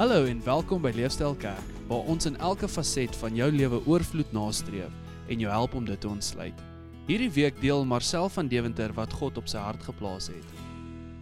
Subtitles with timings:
[0.00, 4.30] Hallo en welkom by Leefstyl Kerk, waar ons in elke faset van jou lewe oorvloed
[4.32, 4.94] nastreef
[5.28, 6.62] en jou help om dit te ontsluit.
[7.04, 10.54] Hierdie week deel Marcel van Deventer wat God op sy hart geplaas het.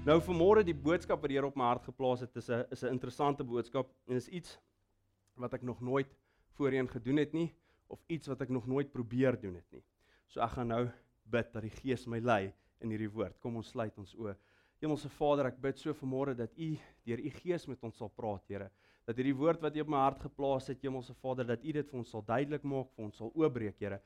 [0.07, 2.85] Nou vanmôre die boodskap wat die Here op my hart geplaas het, is 'n is
[2.85, 4.61] 'n interessante boodskap en is iets
[5.35, 6.15] wat ek nog nooit
[6.55, 7.51] voorheen gedoen het nie
[7.89, 9.83] of iets wat ek nog nooit probeer doen het nie.
[10.29, 10.89] So ek gaan nou
[11.25, 13.41] bid dat die Gees my lei in hierdie woord.
[13.41, 14.37] Kom ons sluit ons oë.
[14.79, 16.69] Hemelse Vader, ek bid so vanmôre dat U
[17.09, 18.69] deur U Gees met ons sal praat, Here.
[19.09, 21.91] Dat hierdie woord wat U op my hart geplaas het, Hemelse Vader, dat U dit
[21.91, 24.03] vir ons sal duidelik maak, vir ons sal oopbreek, Here.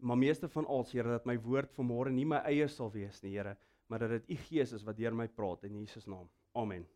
[0.00, 3.34] Maar meeste van al, Here, dat my woord vanmôre nie my eie sal wees nie,
[3.36, 3.56] Here,
[3.92, 6.30] maar dat dit U Gees is wat deur my praat in Jesus naam.
[6.56, 6.86] Amen.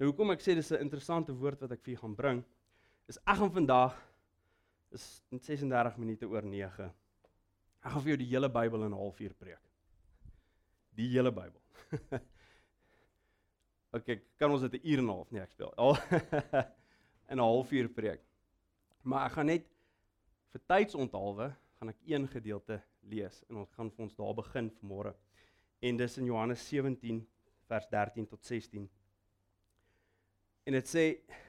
[0.00, 2.44] Nou hoekom ek sê dis 'n interessante woord wat ek vir u gaan bring,
[3.06, 3.94] is ek gaan vandag
[4.90, 6.88] is net 36 minute oor 9.
[7.84, 9.60] Ek gaan vir jou die hele Bybel in 'n halfuur preek.
[10.96, 11.60] Die hele Bybel.
[13.90, 15.72] OK, kan ons dit 'n uur en 'n half nie ek speel.
[15.76, 15.96] Al
[17.30, 18.22] in 'n halfuur preek.
[19.02, 19.66] Maar ek gaan net
[20.52, 25.14] vir tydsonthalwe gaan ek een gedeelte lees en ons gaan vir ons daar begin vanmôre.
[25.80, 27.26] En dis in Johannes 17
[27.66, 28.88] vers 13 tot 16.
[30.66, 31.04] En dit sê,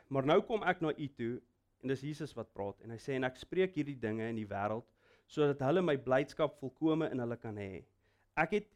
[0.08, 1.42] maar nou kom ek na u toe
[1.82, 4.48] en dis Jesus wat praat en hy sê en ek spreek hierdie dinge in die
[4.48, 4.88] wêreld
[5.32, 7.84] sodat hulle my blydskap volkome in hulle kan hê.
[8.36, 8.70] Ek het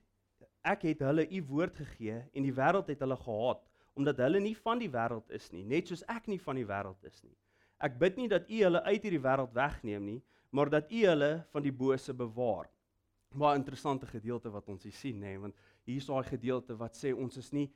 [0.65, 3.63] ek het hulle u woord gegee en die wêreld het hulle gehaat
[3.95, 7.05] omdat hulle nie van die wêreld is nie, net soos ek nie van die wêreld
[7.07, 7.35] is nie.
[7.79, 10.17] Ek bid nie dat u hulle uit hierdie wêreld wegneem nie,
[10.51, 12.67] maar dat u hulle van die bose bewaar.
[13.35, 15.55] Baie interessante gedeelte wat ons hier sien, nê, want
[15.87, 17.69] hier is daai gedeelte wat sê ons is nie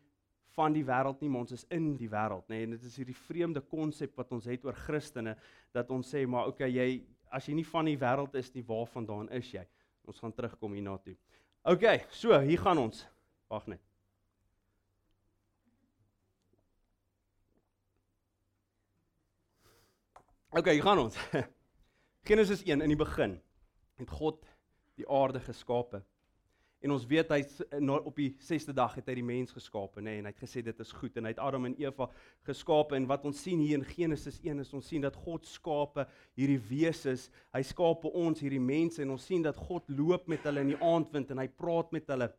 [0.58, 2.64] van die wêreld nie, maar ons is in die wêreld, nê.
[2.66, 5.38] En dit is hierdie vreemde konsep wat ons het oor Christene
[5.76, 6.90] dat ons sê maar okay, jy
[7.32, 9.64] as jy nie van die wêreld is nie, waarvandaan is jy?
[10.10, 11.16] Ons gaan terugkom hierna toe.
[11.64, 13.08] Okay, so hier gaan ons.
[13.48, 13.82] Wag net.
[20.50, 21.18] Okay, hier gaan ons.
[22.30, 23.42] Genesis 1 in die begin
[24.00, 24.46] het God
[24.96, 26.02] die aarde geskape.
[26.80, 27.40] En ons weet hy
[27.98, 30.78] op die 6de dag het hy die mens geskape, nê, en hy het gesê dit
[30.80, 32.08] is goed en hy het Adam en Eva
[32.48, 36.06] geskape en wat ons sien hier in Genesis 1 is ons sien dat God skape
[36.40, 40.64] hierdie wesens, hy skape ons hierdie mense en ons sien dat God loop met hulle
[40.64, 42.32] in die aandwind en hy praat met hulle.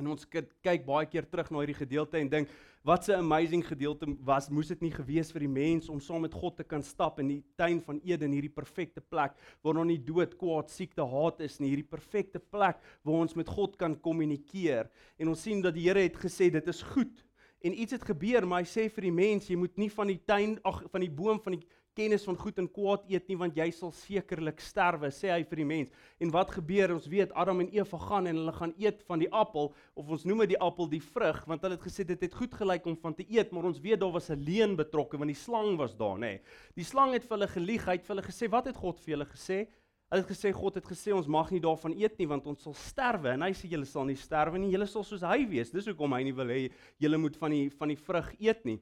[0.00, 4.06] En ons kyk baie keer terug na hierdie gedeelte en dink wat 'n amazing gedeelte
[4.24, 7.20] was moes dit nie gewees vir die mens om saam met God te kan stap
[7.20, 11.40] in die tuin van Eden hierdie perfekte plek waar daar nie dood, kwaad, siekte, haat
[11.40, 14.90] is nie hierdie perfekte plek waar ons met God kan kommunikeer.
[15.18, 17.24] En ons sien dat die Here het gesê dit is goed.
[17.62, 20.20] En iets het gebeur maar hy sê vir die mens jy moet nie van die
[20.26, 21.66] tuin ag van die boom van die
[21.96, 25.60] kennis van goed en kwaad eet nie want jy sal sekerlik sterwe sê hy vir
[25.62, 25.90] die mens.
[26.22, 26.94] En wat gebeur?
[26.94, 30.24] Ons weet Adam en Eva gaan en hulle gaan eet van die appel of ons
[30.28, 32.96] noem dit die appel die vrug want hulle het gesê dit het goed gelyk om
[33.02, 35.94] van te eet, maar ons weet daar was 'n leuen betrokke want die slang was
[35.96, 36.20] daar, nê.
[36.20, 36.40] Nee.
[36.74, 39.16] Die slang het vir hulle gelieg, hy het vir hulle gesê wat het God vir
[39.16, 39.66] julle gesê?
[40.12, 42.74] Hulle het gesê God het gesê ons mag nie daarvan eet nie want ons sal
[42.74, 45.70] sterwe en hy sê julle sal nie sterwe nie, julle sal soos hy wees.
[45.70, 48.80] Dis hoekom hy nie wil hê julle moet van die van die vrug eet nie.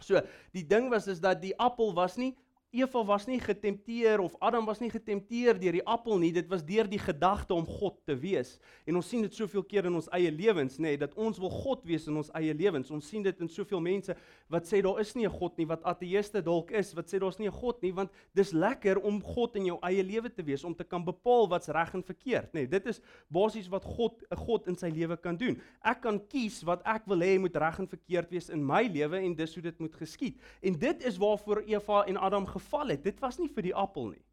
[0.00, 0.20] So,
[0.56, 2.34] die ding was is dat die appel was nie
[2.70, 6.62] Eva was nie getempteer of Adam was nie getempteer deur die appel nie, dit was
[6.62, 8.60] deur die gedagte om God te wees.
[8.86, 11.50] En ons sien dit soveel keer in ons eie lewens, nê, nee, dat ons wil
[11.50, 12.92] God wees in ons eie lewens.
[12.94, 14.14] Ons sien dit in soveel mense
[14.50, 17.38] wat sê daar is nie 'n God nie, wat ateëste dalk is, wat sê daar's
[17.38, 20.64] nie 'n God nie, want dis lekker om God in jou eie lewe te wees,
[20.64, 22.60] om te kan bepaal wat's reg en verkeerd, nê.
[22.60, 25.60] Nee, dit is basies wat God 'n God in sy lewe kan doen.
[25.82, 29.18] Ek kan kies wat ek wil hê moet reg en verkeerd wees in my lewe
[29.18, 30.38] en dis hoe dit moet geskied.
[30.62, 34.12] En dit is waarvoor Eva en Adam geval het, dit was nie vir die appel
[34.14, 34.24] nie.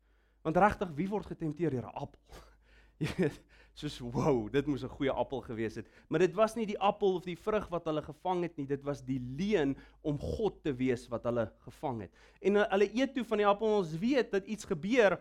[0.46, 2.44] Want regtig, wie word getempteer deur 'n appel?
[3.04, 3.42] Jy weet,
[3.78, 5.88] soos wow, dit moes 'n goeie appel gewees het.
[6.10, 8.84] Maar dit was nie die appel of die vrug wat hulle gevang het nie, dit
[8.84, 12.12] was die leuen om God te wees wat hulle gevang het.
[12.42, 15.20] En hulle eet toe van die appel, ons weet dat iets gebeur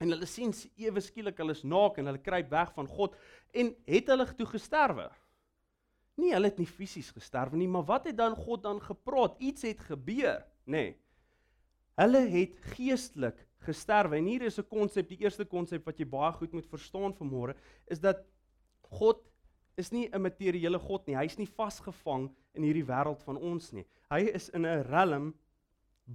[0.00, 3.16] en hulle sien ewe skielik hulle is naak en hulle kruip weg van God
[3.52, 5.10] en het hulle toe gesterwe.
[6.16, 9.36] Nee, hulle het nie fisies gesterwe nie, maar wat het dan God dan gepraat?
[9.40, 10.72] Iets het gebeur, nê?
[10.72, 10.98] Nee.
[12.00, 14.16] Hulle het geestelik gesterwe.
[14.16, 17.54] En hier is 'n konsep, die eerste konsep wat jy baie goed moet verstaan vanmôre,
[17.86, 18.24] is dat
[18.80, 19.20] God
[19.76, 21.16] is nie 'n materiële God nie.
[21.16, 23.86] Hy's nie vasgevang in hierdie wêreld van ons nie.
[24.10, 25.34] Hy is in 'n realm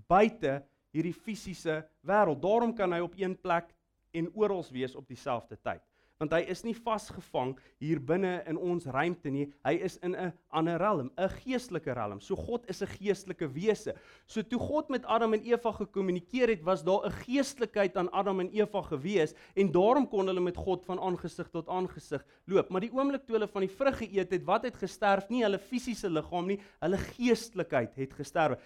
[0.08, 2.42] buite hierdie fisiese wêreld.
[2.42, 3.74] Daarom kan hy op een plek
[4.14, 5.82] en oral wees op dieselfde tyd.
[6.18, 9.50] Want hy is nie vasgevang hier binne in ons ruimte nie.
[9.66, 12.20] Hy is in 'n ander realm, 'n geestelike realm.
[12.20, 13.96] So God is 'n geestelike wese.
[14.26, 18.40] So toe God met Adam en Eva gekommunikeer het, was daar 'n geestelikheid aan Adam
[18.40, 22.70] en Eva gewees en daarom kon hulle met God van aangesig tot aangesig loop.
[22.70, 25.30] Maar die oomblik toe hulle van die vrug geëet het, wat het gesterf?
[25.30, 28.60] Nie hulle fisiese liggaam nie, hulle geestelikheid het gesterf.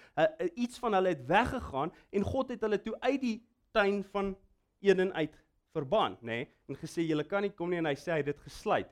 [0.55, 4.35] Iets van hulle het weggegaan en God het hulle toe uit die tuin van
[4.81, 5.35] Eden uit
[5.75, 6.25] verban, nê?
[6.43, 8.89] Nee, en gesê julle kan nie kom nie en hy sê hy het dit gesluit.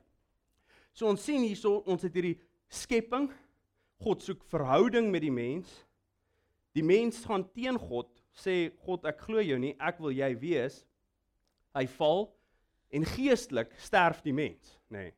[0.94, 2.38] So ons sien hierso ons het hierdie
[2.70, 3.28] skepping.
[4.02, 5.70] God soek verhouding met die mens.
[6.76, 10.82] Die mens gaan teen God, sê God ek glo jou nie, ek wil jy wees.
[11.74, 12.28] Hy val
[12.94, 15.08] en geestelik sterf die mens, nê?
[15.08, 15.16] Nee.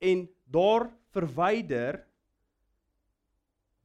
[0.00, 1.98] En daar verwyder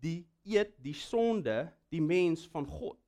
[0.03, 2.99] die eet die sonde die mens van God,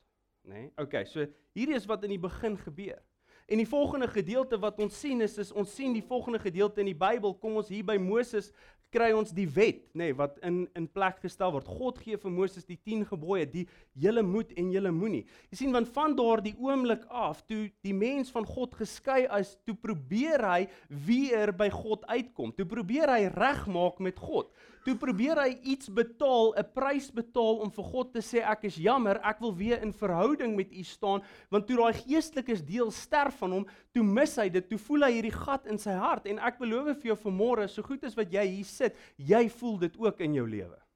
[0.47, 0.67] nê?
[0.67, 0.71] Nee.
[0.83, 1.23] Okay, so
[1.55, 2.99] hierdie is wat in die begin gebeur.
[3.47, 6.89] En die volgende gedeelte wat ons sien is is ons sien die volgende gedeelte in
[6.89, 8.51] die Bybel kom ons hier by Moses
[8.93, 11.67] kry ons die wet nê nee, wat in in plek gestel word.
[11.67, 13.65] God gee vir Moses die 10 gebooie, die
[13.99, 15.23] julle moet en julle moenie.
[15.51, 19.75] Jy sien want van daardie oomblik af toe die mens van God geskei is, toe
[19.75, 20.61] probeer hy
[21.07, 22.53] weer by God uitkom.
[22.55, 24.51] Toe probeer hy regmaak met God.
[24.87, 28.77] Toe probeer hy iets betaal, 'n prys betaal om vir God te sê ek is
[28.79, 33.35] jammer, ek wil weer in verhouding met U staan, want toe daai geestelikes deel sterf
[33.43, 36.39] van hom, toe mis hy dit, toe voel hy hierdie gat in sy hart en
[36.39, 39.99] ek beloof vir jou vanmôre, so goed as wat jy hier sit, jy voel dit
[39.99, 40.86] ook in jou lewe.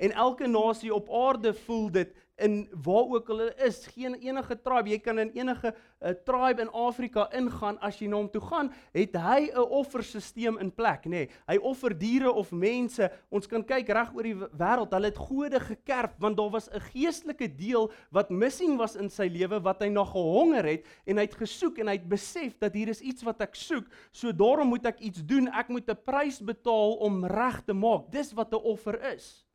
[0.00, 4.88] En elke nasie op aarde voel dit in waar ook hulle is, geen enige tribe,
[4.88, 8.70] jy kan in enige uh, tribe in Afrika ingaan as jy na hom toe gaan,
[8.96, 11.10] het hy 'n offerstelsel in plek, nê.
[11.10, 13.10] Nee, hy offer diere of mense.
[13.28, 16.80] Ons kan kyk reg oor die wêreld, hulle het gode gekerf want daar was 'n
[16.80, 21.22] geestelike deel wat missing was in sy lewe wat hy na gehonger het en hy
[21.28, 24.68] het gesoek en hy het besef dat hier is iets wat ek soek, so daarom
[24.68, 25.48] moet ek iets doen.
[25.48, 28.10] Ek moet 'n prys betaal om reg te maak.
[28.10, 29.49] Dis wat 'n offer is.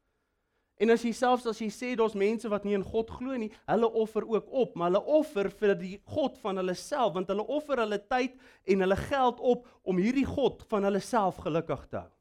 [0.77, 3.47] En as jy selfs as jy sê daar's mense wat nie in God glo nie,
[3.69, 7.45] hulle offer ook op, maar hulle offer vir die God van hulle self, want hulle
[7.47, 8.35] offer hulle tyd
[8.67, 12.11] en hulle geld op om hierdie God van hulle self gelukkig te hou.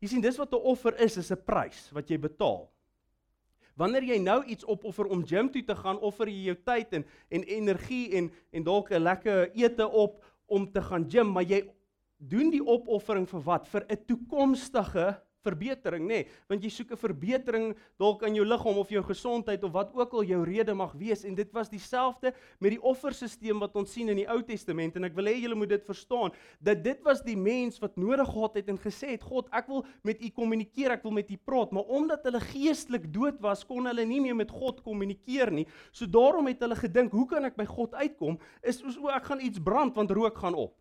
[0.00, 2.70] Jy sien, dis wat 'n offer is, is 'n prys wat jy betaal.
[3.76, 7.04] Wanneer jy nou iets opoffer om gym toe te gaan, offer jy jou tyd en
[7.30, 11.68] en energie en en dalk 'n lekker ete op om te gaan gym, maar jy
[12.16, 13.68] doen die opoffering vir wat?
[13.68, 16.20] Vir 'n toekomstige verbetering nê?
[16.20, 17.66] Nee, want jy soek 'n verbetering
[17.98, 21.24] dalk aan jou liggaam of jou gesondheid of wat ook al jou rede mag wees.
[21.24, 24.96] En dit was dieselfde met die offerstelsel wat ons sien in die Ou Testament.
[24.96, 28.28] En ek wil hê julle moet dit verstaan dat dit was die mens wat nodig
[28.28, 31.36] gehad het en gesê het God ek wil met u kommunikeer ek wil met u
[31.36, 31.72] praat.
[31.72, 35.66] Maar omdat hulle geestelik dood was kon hulle nie meer met God kommunikeer nie.
[35.92, 38.38] So daarom het hulle gedink hoe kan ek by God uitkom?
[38.62, 40.76] Is o ek gaan iets brand want rook gaan op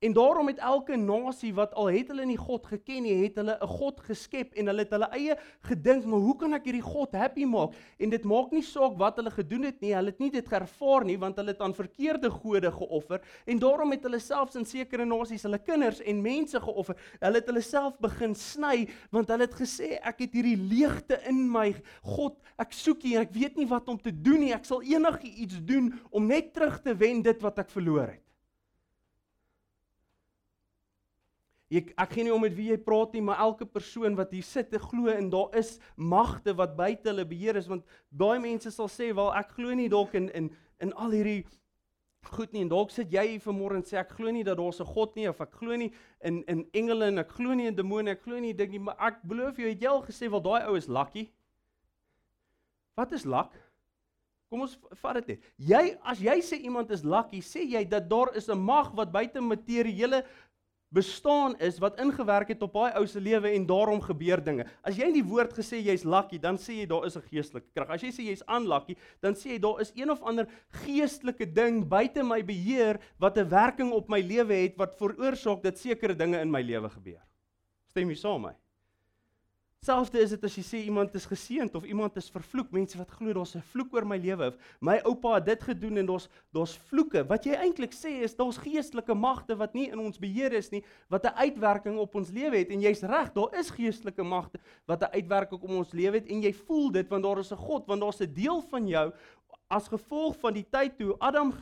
[0.00, 3.58] En daarom het elke nasie wat al het hulle nie God geken nie, het hulle
[3.60, 5.34] 'n God geskep en hulle het hulle eie
[5.68, 7.74] gedink, maar hoe kan ek hierdie God happy maak?
[7.98, 11.04] En dit maak nie saak wat hulle gedoen het nie, hulle het nie dit ervaar
[11.04, 15.04] nie want hulle het aan verkeerde gode geoffer en daarom het hulle selfs in sekere
[15.04, 16.96] nasies hulle kinders en mense geoffer.
[17.20, 21.44] Hulle het hulle self begin sny want hulle het gesê ek het hierdie leegte in
[21.52, 24.54] my God, ek soek U en ek weet nie wat om te doen nie.
[24.54, 28.29] Ek sal enigiets doen om net terug te wen dit wat ek verloor het.
[31.70, 34.46] Ek ek gee nie om met wie jy praat nie, maar elke persoon wat hier
[34.46, 38.88] sit, glo en daar is magte wat buite hulle beheer is want baie mense sal
[38.90, 40.50] sê, "Wel, ek glo nie dalk in in
[40.80, 41.46] in al hierdie
[42.32, 44.72] goed nie." En dalk sit jy hier vanmôre en sê, "Ek glo nie dat daar
[44.80, 47.76] 'n God nie of ek glo nie in in engele en ek glo nie in
[47.76, 50.40] demone, ek glo nie dink nie, maar ek belowe jou, het jy al gesê, "Wel,
[50.40, 51.30] daai ou is lucky."
[52.96, 53.52] Wat is luck?
[54.50, 55.44] Kom ons vat dit net.
[55.56, 59.12] Jy as jy sê iemand is lucky, sê jy dat daar is 'n mag wat
[59.12, 60.24] buite materiële
[60.90, 64.66] bestaan is wat ingewerk het op daai ou se lewe en daarom gebeur dinge.
[64.82, 67.70] As jy in die woord gesê jy's lucky, dan sê jy daar is 'n geestelike
[67.74, 67.90] krag.
[67.90, 70.46] As jy sê jy's unlucky, dan sê jy daar is een of ander
[70.84, 75.78] geestelike ding buite my beheer wat 'n werking op my lewe het wat veroorsaak dat
[75.78, 77.22] sekere dinge in my lewe gebeur.
[77.86, 78.69] Stem jy saam met my?
[79.80, 82.66] Selfde is dit as jy sê iemand is geseënd of iemand is vervloek.
[82.76, 84.52] Mense wat glo daar's 'n vloek oor my lewe.
[84.78, 87.24] My oupa het dit gedoen en daar's daar's vloeke.
[87.24, 90.84] Wat jy eintlik sê is daar's geestelike magte wat nie in ons beheer is nie,
[91.08, 95.00] wat 'n uitwerking op ons lewe het en jy's reg, daar is geestelike magte wat
[95.00, 97.86] 'n uitwerking op ons lewe het en jy voel dit want daar is 'n God,
[97.86, 99.12] want daar's 'n deel van jou
[99.70, 101.54] as gevolg van die tyd toe Adam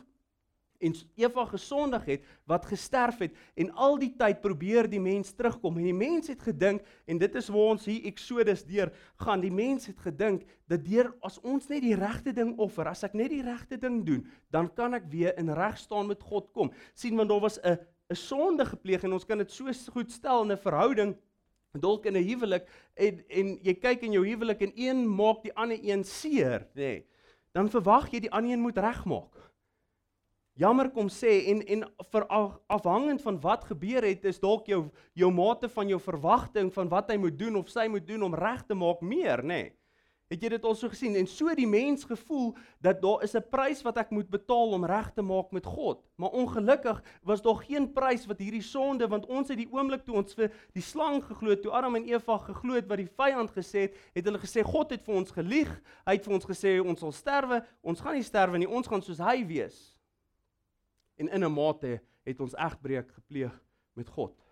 [0.79, 5.77] en Eva gesondig het wat gesterf het en al die tyd probeer die mens terugkom.
[5.77, 8.91] En die mens het gedink en dit is waar ons hier Exodus deur
[9.23, 13.03] gaan die mens het gedink dat deur as ons net die regte ding offer as
[13.07, 16.51] ek net die regte ding doen dan kan ek weer in reg staan met God
[16.53, 16.71] kom.
[16.93, 17.77] sien want daar was 'n
[18.09, 21.15] 'n sonde gepleeg en ons kan dit so goed stel in 'n verhouding
[21.77, 25.53] dalk in 'n huwelik en en jy kyk in jou huwelik en een maak die
[25.53, 26.81] ander een seer nê.
[26.81, 27.05] Nee,
[27.51, 29.48] dan verwag jy die ander een moet regmaak
[30.59, 32.25] jammer kom sê en en vir
[32.67, 37.11] afhangend van wat gebeur het is dalk jou jou mate van jou verwagting van wat
[37.11, 39.75] hy moet doen of sy moet doen om reg te maak meer nê nee.
[40.29, 42.51] Het jy dit al so gesien en so die mens gevoel
[42.85, 46.05] dat daar is 'n prys wat ek moet betaal om reg te maak met God.
[46.17, 50.15] Maar ongelukkig was daar geen prys wat hierdie sonde want ons het die oomblik toe
[50.15, 53.49] ons vir die slang geglo het, toe Adam en Eva geglo het wat die vyand
[53.51, 55.81] gesê het, het hulle gesê God het vir ons gelieg.
[56.05, 57.65] Hy het vir ons gesê ons sal sterwe.
[57.81, 58.69] Ons gaan nie sterwe nie.
[58.69, 59.98] Ons gaan soos hy wees.
[61.19, 64.48] En in 'n mate het ons egbreek gepleeg met God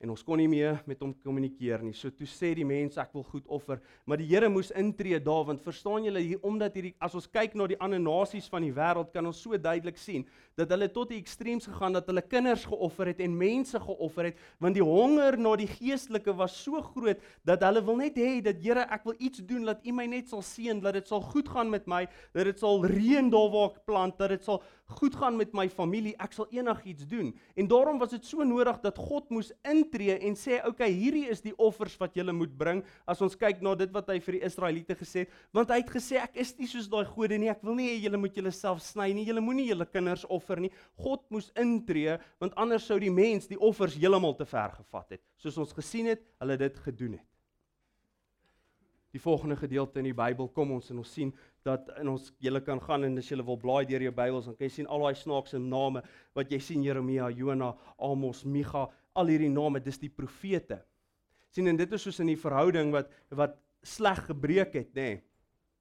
[0.00, 1.92] en ons kon nie meer met hom kommunikeer nie.
[1.96, 5.44] So toe sê die mense ek wil goed offer, maar die Here moes intree daar
[5.50, 8.72] want verstaan julle hier omdat hierdie as ons kyk na die ander nasies van die
[8.72, 10.24] wêreld kan ons so duidelik sien
[10.58, 14.40] dat hulle tot die ekstreems gegaan dat hulle kinders geoffer het en mense geoffer het
[14.60, 18.60] want die honger na die geestelike was so groot dat hulle wil net hê dat
[18.60, 21.48] Here ek wil iets doen dat U my net sal seën dat dit sal goed
[21.48, 22.04] gaan met my,
[22.36, 24.60] dat dit sal reën daar waar ek plant, dat dit sal
[24.98, 27.30] goed gaan met my familie, ek sal enigiets doen.
[27.54, 29.52] En daarom was dit so nodig dat God moes
[29.90, 33.34] intree en sê, "Oké, okay, hierdie is die offers wat julle moet bring." As ons
[33.36, 36.36] kyk na dit wat hy vir die Israeliete gesê het, want hy het gesê, "Ek
[36.36, 37.48] is nie soos daai gode nie.
[37.48, 39.24] Ek wil nie hê julle moet julleself sny nie.
[39.26, 43.58] Julle moenie julle kinders offer nie." God moes intree, want anders sou die mens die
[43.58, 47.30] offers heeltemal te ver gevat het, soos ons gesien het, hulle dit gedoen het.
[49.10, 51.32] Die volgende gedeelte in die Bybel kom ons en ons sien
[51.66, 54.54] dat in ons julle kan gaan en as jy wil blaai deur jou Bybels dan
[54.54, 56.02] kan jy sien al daai snaakse name
[56.38, 58.86] wat jy sien Jeremia, Jona, Amos, Micha,
[59.18, 60.82] al hierdie name, dis die profete.
[61.50, 65.08] sien en dit is soos in die verhouding wat wat sleg gebreek het, nê.
[65.08, 65.22] Nee.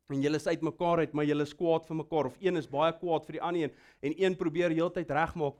[0.09, 2.93] En julle is uitmekaar uit, maar julle is kwaad vir mekaar of een is baie
[2.97, 5.59] kwaad vir die ander een en een probeer heeltyd regmaak.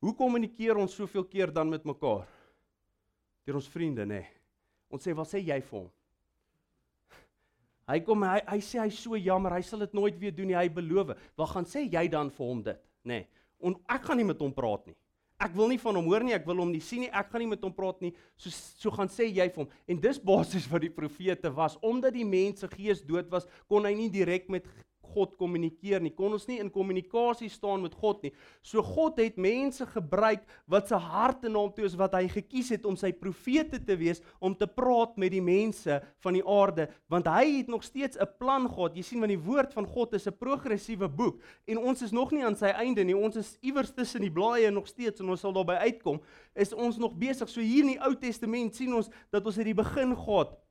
[0.00, 2.24] Hoe kommunikeer ons soveel keer dan met mekaar?
[3.44, 4.22] Deur ons vriende, nê.
[4.22, 4.26] Nee.
[4.88, 5.90] Ons sê, "Wat sê jy vir hom?"
[7.88, 10.56] Hy kom hy hy sê hy's so jammer, hy sal dit nooit weer doen nie,
[10.56, 11.12] hy beloof.
[11.36, 13.18] Wat gaan sê jy dan vir hom dit, nê?
[13.18, 13.26] Nee,
[13.60, 14.96] en ek gaan nie met hom praat nie.
[15.44, 17.42] Ek wil nie van hom hoor nie, ek wil hom nie sien nie, ek gaan
[17.44, 18.14] nie met hom praat nie.
[18.40, 19.70] So so gaan sê jy vir hom.
[19.90, 23.92] En dis basies wat die profete was, omdat die mense gees dood was, kon hy
[23.98, 24.68] nie direk met
[25.14, 26.12] God kommunikeer nie.
[26.14, 28.32] Kon ons nie in kommunikasie staan met God nie.
[28.66, 32.72] So God het mense gebruik wat se harte na hom toe is wat hy gekies
[32.74, 36.88] het om sy profete te wees om te praat met die mense van die aarde
[37.12, 38.96] want hy het nog steeds 'n plan God.
[38.96, 42.32] Jy sien want die woord van God is 'n progressiewe boek en ons is nog
[42.32, 43.16] nie aan sy einde nie.
[43.16, 46.20] Ons is iewers tussen die blaaie nog steeds en ons sal daarby uitkom.
[46.54, 47.48] Is ons nog besig.
[47.48, 50.63] So hier in die Ou Testament sien ons dat ons uit die begin God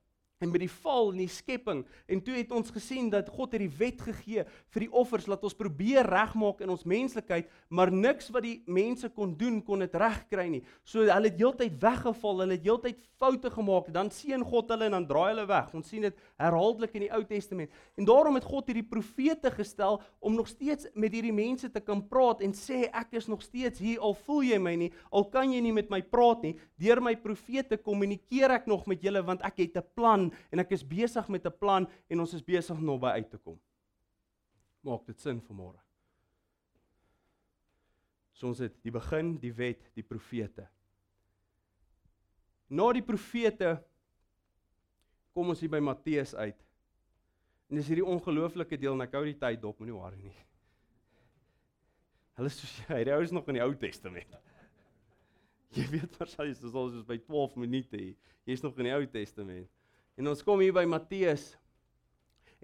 [0.43, 1.83] en met die val in die skepping.
[2.07, 5.43] En toe het ons gesien dat God het die wet gegee vir die offers laat
[5.43, 9.95] ons probeer regmaak in ons menslikheid maar niks wat die mense kon doen kon dit
[9.95, 10.61] regkry nie.
[10.83, 14.97] So hulle het heeltyd weggeval hulle het heeltyd foute gemaak dan seën God hulle en
[14.97, 15.71] dan draai hulle weg.
[15.77, 17.71] Ons sien dit herhaaldelik in die Ou Testament.
[17.97, 22.03] En daarom het God hierdie profete gestel om nog steeds met hierdie mense te kan
[22.09, 25.51] praat en sê ek is nog steeds hier al voel jy my nie al kan
[25.53, 26.53] jy nie met my praat nie.
[26.81, 30.71] Deur my profete kommunikeer ek nog met julle want ek het 'n plan en ek
[30.75, 33.59] is besig met 'n plan en ons is besig om by uit te kom.
[34.83, 35.79] Maak dit sin vir môre?
[38.33, 40.67] So ons het die begin, die wet, die profete.
[42.69, 43.83] Na die profete
[45.33, 46.59] kom ons hier by Matteus uit.
[47.69, 50.35] En dis hierdie ongelooflike deel en ek hou die tyd dop, moenie worry nie.
[52.37, 54.33] Hulle sê hy is nog in die Ou Testament.
[55.73, 58.17] Jy weet waarskynlik is ons is by 12 minute hier.
[58.45, 59.69] Jy's nog in die Ou Testament.
[60.15, 61.53] En ons kom hier by Matteus.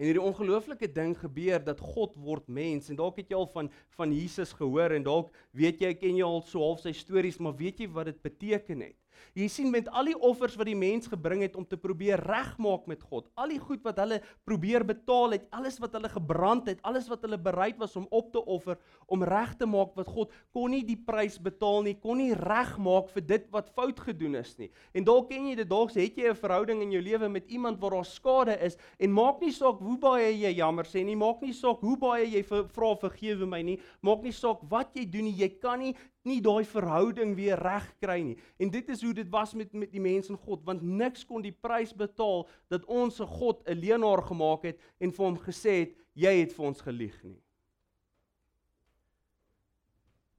[0.00, 3.68] En hierdie ongelooflike ding gebeur dat God word mens en dalk het jy al van
[3.98, 7.58] van Jesus gehoor en dalk weet jy ken jy al so half sy stories maar
[7.58, 8.96] weet jy wat dit beteken het?
[9.34, 12.86] Jy sien met al die offers wat die mens gebring het om te probeer regmaak
[12.90, 16.80] met God, al die goed wat hulle probeer betaal het, alles wat hulle gebrand het,
[16.82, 18.78] alles wat hulle bereid was om op te offer
[19.10, 23.10] om reg te maak wat God kon nie die prys betaal nie, kon nie regmaak
[23.14, 24.70] vir dit wat fout gedoen is nie.
[24.94, 27.80] En dalk ken jy dit, dalk het jy 'n verhouding in jou lewe met iemand
[27.80, 31.42] waar daar skade is en maak nie saak hoe baie jy jammer sê nie, maak
[31.42, 35.24] nie saak hoe baie jy vra vergewe my nie, maak nie saak wat jy doen
[35.24, 35.94] nie, jy kan nie
[36.28, 38.36] nie daai verhouding weer reg kry nie.
[38.60, 41.42] En dit is hoe dit was met met die mense en God, want niks kon
[41.42, 45.78] die prys betaal dat ons se God 'n leenaar gemaak het en vir hom gesê
[45.80, 47.40] het jy het vir ons gelieg nie.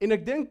[0.02, 0.50] En ek dink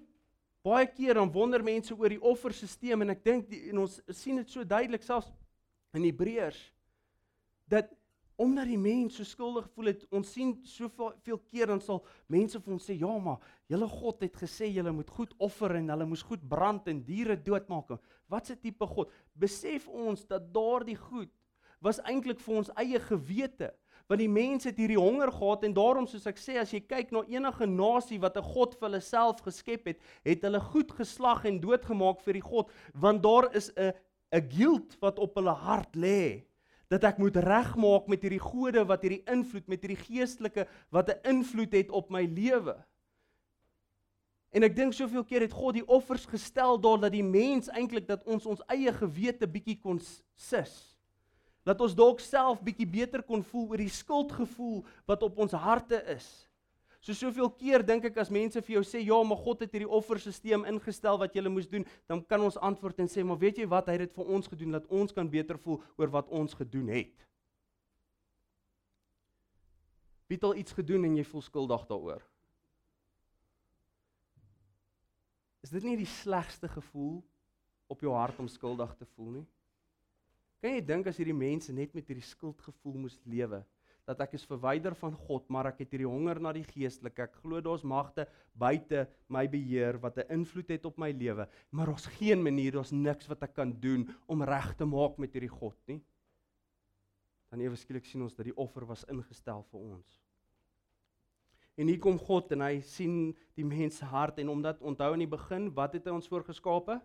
[0.63, 4.51] baie keer dan wonder mense oor die offerstelsel en ek dink en ons sien dit
[4.51, 5.31] so duidelik selfs
[5.95, 6.73] in Hebreërs
[7.71, 7.91] dat
[8.41, 12.01] omdat die mens so skuldig gevoel het, ons sien soveel keer dan sal
[12.33, 15.89] mense vir ons sê, "Ja, maar julle God het gesê julle moet goed offer en
[15.89, 19.11] hulle moes goed brand en diere doodmaak." Wat 'n tipe God?
[19.35, 21.31] Besef ons dat daardie goed
[21.81, 23.73] was eintlik vir ons eie gewete
[24.11, 27.13] want die mense het hierdie honger gehad en daarom soos ek sê as jy kyk
[27.13, 31.45] na enige nasie wat 'n god vir hulle self geskep het, het hulle goed geslag
[31.45, 33.93] en doodgemaak vir die god want daar is 'n
[34.33, 36.43] 'n guilt wat op hulle hart lê
[36.91, 41.21] dat ek moet regmaak met hierdie gode wat hierdie invloed met hierdie geestelike wat 'n
[41.37, 42.77] invloed het op my lewe.
[44.51, 48.09] En ek dink soveel keer het God die offers gestel daar dat die mens eintlik
[48.09, 50.01] dat ons ons eie gewete bietjie kon
[50.35, 50.91] sis
[51.63, 56.01] dat ons dalk self bietjie beter kon voel oor die skuldgevoel wat op ons harte
[56.09, 56.50] is.
[57.01, 59.89] So soveel keer dink ek as mense vir jou sê ja, maar God het hierdie
[59.89, 63.69] offerstelsel ingestel wat jy moes doen, dan kan ons antwoord en sê, maar weet jy
[63.69, 66.53] wat, hy het dit vir ons gedoen dat ons kan beter voel oor wat ons
[66.59, 67.25] gedoen het.
[70.29, 72.21] Wie het al iets gedoen en jy voel skuldig daaroor?
[75.65, 77.19] Is dit nie die slegste gevoel
[77.91, 79.47] op jou hart om skuldig te voel nie?
[80.61, 83.65] Kan jy dink as hierdie mense net met hierdie skuldgevoel moes lewe
[84.11, 87.29] dat ek is verwyder van God, maar ek het hierdie honger na die geestelike.
[87.29, 88.27] Ek glo daar's magte
[88.59, 92.93] buite my beheer wat 'n invloed het op my lewe, maar ons geen manier, ons
[92.93, 96.03] niks wat ek kan doen om reg te maak met hierdie God nie.
[97.51, 100.21] Dan ewe skielik sien ons dat die offer was ingestel vir ons.
[101.77, 105.25] En hier kom God en hy sien die mens se hart en omdat onthou in
[105.25, 107.01] die begin, wat het hy ons voorgeskape?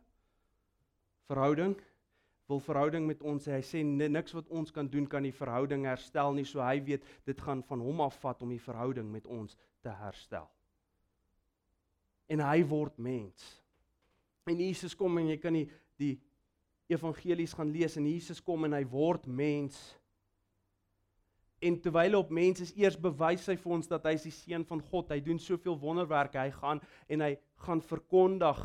[1.29, 1.75] Verhouding
[2.47, 3.57] wil verhouding met ons hê.
[3.57, 6.45] Hy sê niks wat ons kan doen kan die verhouding herstel nie.
[6.45, 9.93] So hy weet dit gaan van hom af vat om die verhouding met ons te
[9.93, 10.47] herstel.
[12.29, 13.45] En hy word mens.
[14.49, 16.15] En Jesus kom en jy kan die die
[16.91, 19.77] evangelies gaan lees en Jesus kom en hy word mens.
[21.63, 24.65] En terwyl op mens is, eers bewys hy vir ons dat hy is die seun
[24.67, 25.13] van God.
[25.15, 26.37] Hy doen soveel wonderwerke.
[26.37, 27.31] Hy gaan en hy
[27.65, 28.59] gaan verkondig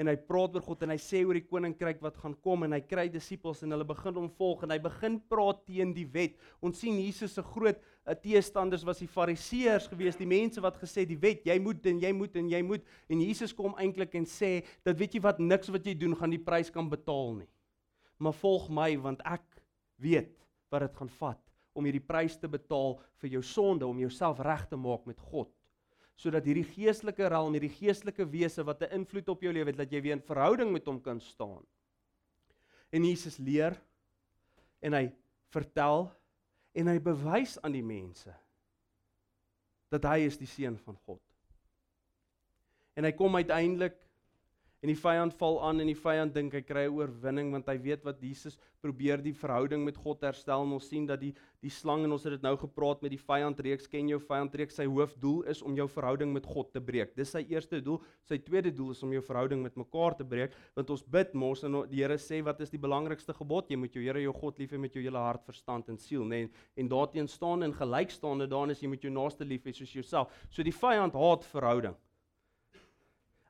[0.00, 2.72] en hy praat oor God en hy sê oor die koninkryk wat gaan kom en
[2.72, 6.38] hy kry disippels en hulle begin hom volg en hy begin praat teen die wet.
[6.64, 11.04] Ons sien Jesus se groot uh, teestanders was die fariseërs geweest, die mense wat gesê
[11.08, 14.28] die wet, jy moet en jy moet en jy moet en Jesus kom eintlik en
[14.28, 17.50] sê dat weet jy wat niks wat jy doen gaan die prys kan betaal nie.
[18.22, 19.44] Maar volg my want ek
[20.00, 20.32] weet
[20.72, 21.42] wat dit gaan vat
[21.76, 25.52] om hierdie prys te betaal vir jou sonde om jouself reg te maak met God
[26.16, 29.92] sodat hierdie geestelike realm, hierdie geestelike wese wat 'n invloed op jou lewe het, dat
[29.92, 31.64] jy weer in verhouding met hom kan staan.
[32.90, 33.80] En Jesus leer
[34.80, 35.12] en hy
[35.48, 36.10] vertel
[36.72, 38.34] en hy bewys aan die mense
[39.92, 41.20] dat hy is die seun van God.
[42.96, 43.96] En hy kom uiteindelik
[44.82, 48.02] En die vyand val aan en die vyand dink hy kry oorwinning want hy weet
[48.02, 50.64] wat Jesus probeer die verhouding met God herstel.
[50.66, 51.30] Ons sien dat die
[51.62, 54.56] die slang en ons het dit nou gepraat met die vyand reeks ken jou vyand
[54.58, 57.14] reeks sy hoofdoel is om jou verhouding met God te breek.
[57.14, 58.00] Dis sy eerste doel.
[58.26, 61.62] Sy tweede doel is om jou verhouding met mekaar te breek want ons bid mos
[61.62, 63.70] en die Here sê wat is die belangrikste gebod?
[63.70, 66.26] Jy moet jou Here jou God lief hê met jou hele hart, verstand en siel,
[66.26, 66.48] nê?
[66.48, 66.50] Nee,
[66.82, 70.34] en daarteen staan en gelykstaande daarin is jy moet jou naaste lief hê soos jouself.
[70.50, 71.94] So die vyand haat verhouding.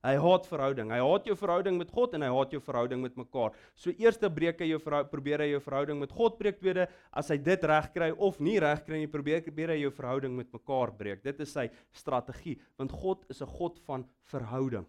[0.03, 0.89] Hy haat verhouding.
[0.91, 3.53] Hy haat jou verhouding met God en hy haat jou verhouding met mekaar.
[3.79, 6.59] So eerste breek hy jou probeer hy jou verhouding met God breek.
[6.59, 9.93] Tweede, as hy dit reg kry of nie reg kry nie, probeer probeer hy jou
[9.95, 11.23] verhouding met mekaar breek.
[11.23, 14.87] Dit is sy strategie, want God is 'n God van verhouding.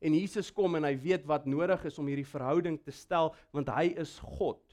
[0.00, 3.68] En Jesus kom en hy weet wat nodig is om hierdie verhouding te stel, want
[3.68, 4.67] hy is God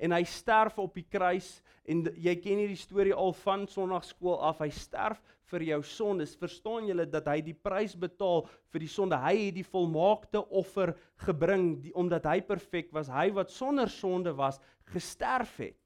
[0.00, 4.62] en hy sterf op die kruis en jy ken hierdie storie al van sonnaarskool af
[4.64, 6.36] hy sterf vir jou sondes.
[6.38, 9.18] Verstaan julle dat hy die prys betaal vir die sonde?
[9.20, 10.94] Hy het die volmaakte offer
[11.26, 13.10] gebring die, omdat hy perfek was.
[13.12, 14.60] Hy wat sonder sonde was
[14.94, 15.76] gesterf het.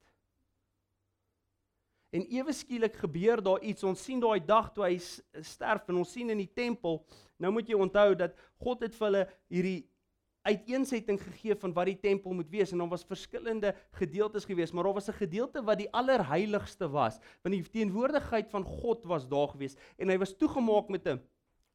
[2.15, 3.83] En ewe skielik gebeur daar iets.
[3.83, 4.95] Ons sien daai dag toe hy
[5.43, 7.01] sterf en ons sien in die tempel
[7.41, 9.79] nou moet jy onthou dat God het vir hulle hierdie
[10.45, 14.85] uiteensetting gegee van wat die tempel moet wees en daar was verskillende gedeeltes gewees, maar
[14.87, 19.47] daar was 'n gedeelte wat die allerheiligste was, want die teenwoordigheid van God was daar
[19.47, 21.19] gewees en hy was toegemaak met 'n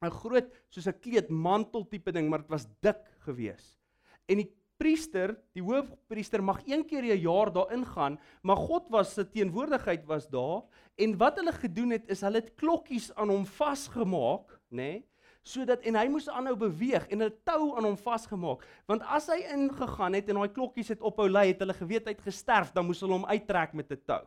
[0.03, 3.79] 'n groot soos 'n kleedmantel tipe ding, maar dit was dik gewees.
[4.27, 9.15] En die priester, die hoofpriester mag een keer 'n jaar daarin gaan, maar God was
[9.15, 10.63] se teenwoordigheid was daar
[10.97, 14.77] en wat hulle gedoen het is hulle het klokkies aan hom vasgemaak, nê?
[14.77, 15.05] Nee,
[15.43, 19.41] sodat en hy moes aanhou beweeg en 'n tou aan hom vasgemaak want as hy
[19.55, 22.87] ingegaan het en daai klokkies het ophou lui het hulle geweet hy het gesterf dan
[22.87, 24.25] moes hulle hom uittrek met 'n tou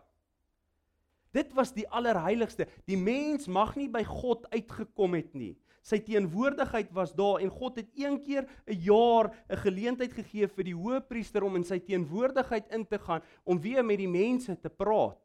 [1.34, 2.68] Dit was die allerheiligste.
[2.86, 5.56] Die mens mag nie by God uitgekom het nie.
[5.84, 10.64] Sy teenwoordigheid was daar en God het een keer 'n jaar 'n geleentheid gegee vir
[10.64, 14.70] die hoëpriester om in sy teenwoordigheid in te gaan om weer met die mense te
[14.70, 15.18] praat.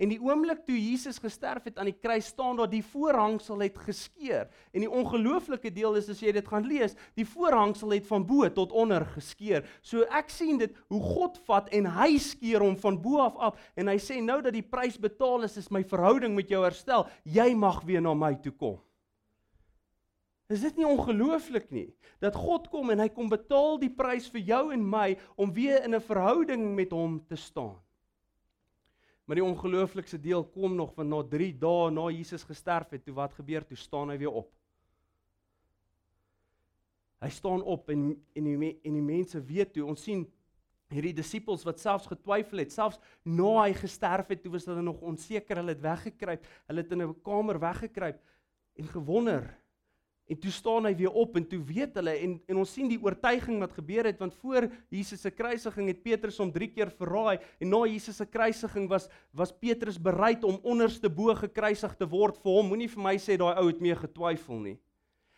[0.00, 3.78] En die oomblik toe Jesus gesterf het aan die kruis staan daar die voorhangsel het
[3.78, 4.48] geskeur.
[4.72, 8.48] En die ongelooflike deel is as jy dit gaan lees, die voorhangsel het van bo
[8.52, 9.66] tot onder geskeur.
[9.82, 13.68] So ek sien dit hoe God vat en hy skeur hom van bo af af
[13.76, 17.06] en hy sê nou dat die prys betaal is, is my verhouding met jou herstel.
[17.24, 18.80] Jy mag weer na my toe kom.
[20.52, 21.88] Is dit nie ongelooflik nie
[22.22, 25.82] dat God kom en hy kom betaal die prys vir jou en my om weer
[25.84, 27.80] in 'n verhouding met hom te staan?
[29.24, 33.14] Maar die ongelooflikste deel kom nog van na 3 dae na Jesus gesterf het, toe
[33.14, 33.66] wat gebeur?
[33.66, 34.50] Toe staan hy weer op.
[37.22, 40.26] Hy staan op en en die en die mense weet toe ons sien
[40.92, 45.00] hierdie disippels wat selfs getwyfel het, selfs na hy gesterf het, toe was hulle nog
[45.00, 48.20] onseker, hulle het weggekruip, hulle het in 'n kamer weggekruip
[48.76, 49.61] en gewonder
[50.30, 53.00] En toe staan hy weer op en toe weet hulle en en ons sien die
[53.02, 57.40] oortuiging wat gebeur het want voor Jesus se kruisiging het Petrus hom 3 keer verraai
[57.58, 62.38] en na Jesus se kruisiging was was Petrus bereid om onderste bo gekruisig te word
[62.38, 62.70] vir hom.
[62.70, 64.78] Moenie vir my sê daai ou het mee getwyfel nie.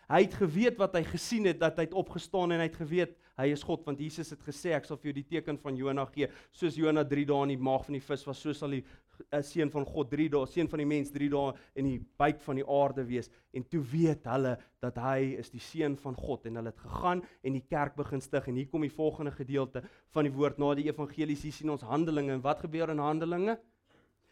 [0.04, 3.16] Hy het geweet wat hy gesien het dat hy het opgestaan en hy het geweet
[3.38, 6.04] hy is God want Jesus het gesê ek sal vir jou die teken van Jona
[6.14, 6.28] gee.
[6.54, 8.84] Soos Jona 3 dae in die maag van die vis was so sal die
[9.32, 12.40] 'n seun van God 3 dae seun van die mens 3 dae in die buik
[12.40, 13.30] van die aarde wees.
[13.52, 17.22] En toe weet hulle dat hy is die seun van God en hulle het gegaan
[17.42, 18.48] en die kerk begin stig.
[18.48, 21.82] En hier kom die volgende gedeelte van die woord na die evangelies hier sien ons
[21.82, 22.32] handelinge.
[22.32, 23.58] En wat gebeur in handelinge?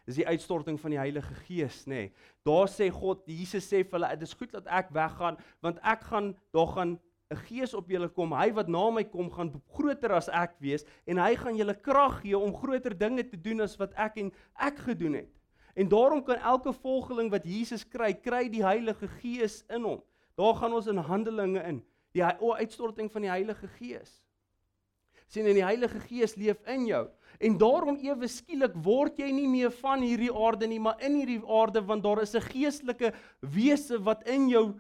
[0.07, 1.95] Is die uitstorting van die Heilige Gees, nê.
[1.95, 2.12] Nee.
[2.43, 6.09] Daar sê God, Jesus sê vir hulle, dit is goed dat ek weggaan, want ek
[6.11, 6.97] gaan daar gaan
[7.33, 8.33] 'n gees op julle kom.
[8.33, 12.21] Hy wat na my kom, gaan groter as ek wees en hy gaan julle krag
[12.23, 15.33] gee om groter dinge te doen as wat ek en ek gedoen het.
[15.75, 20.03] En daarom kan elke volgeling wat Jesus kry, kry die Heilige Gees in hom.
[20.37, 21.81] Daar gaan ons in Handelinge in,
[22.12, 24.21] die uitstorting van die Heilige Gees.
[25.33, 27.07] sien en die Heilige Gees leef in jou.
[27.40, 31.40] En daarom ewe skielik word jy nie meer van hierdie aarde nie, maar in hierdie
[31.49, 34.75] aarde want daar is 'n geestelike wese wat in jou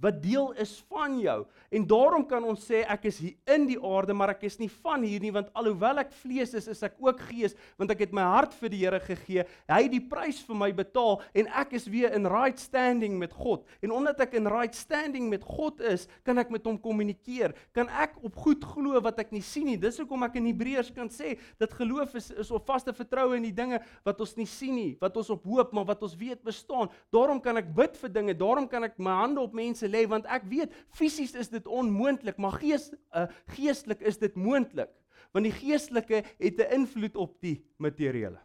[0.00, 1.44] wat deel is van jou.
[1.70, 4.68] En daarom kan ons sê ek is hier in die aarde, maar ek is nie
[4.82, 8.14] van hier nie want alhoewel ek vlees is, is ek ook gees want ek het
[8.16, 9.44] my hart vir die Here gegee.
[9.68, 13.34] Hy het die prys vir my betaal en ek is weer in right standing met
[13.36, 13.62] God.
[13.84, 17.54] En omdat ek in right standing met God is, kan ek met hom kommunikeer.
[17.76, 19.78] Kan ek op goed glo wat ek nie sien nie.
[19.78, 23.46] Dis hoekom ek in Hebreërs kan sê dat geloof is is op vaste vertroue in
[23.46, 26.42] die dinge wat ons nie sien nie, wat ons op hoop, maar wat ons weet
[26.46, 26.90] bestaan.
[27.14, 30.26] Daarom kan ek bid vir dinge, daarom kan ek my hande op mense lê want
[30.30, 34.90] ek weet fisies is dit onmoontlik, maar gees uh, geestelik is dit moontlik.
[35.32, 38.38] Want die geestelike het 'n invloed op die materiële.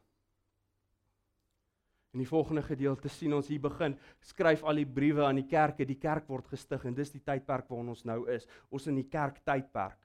[2.13, 5.85] In die volgende gedeelte sien ons hier begin skryf al die briewe aan die kerke,
[5.85, 8.47] die kerk word gestig en dis die tydperk waarin ons nou is.
[8.69, 10.04] Ons in die kerk tydperk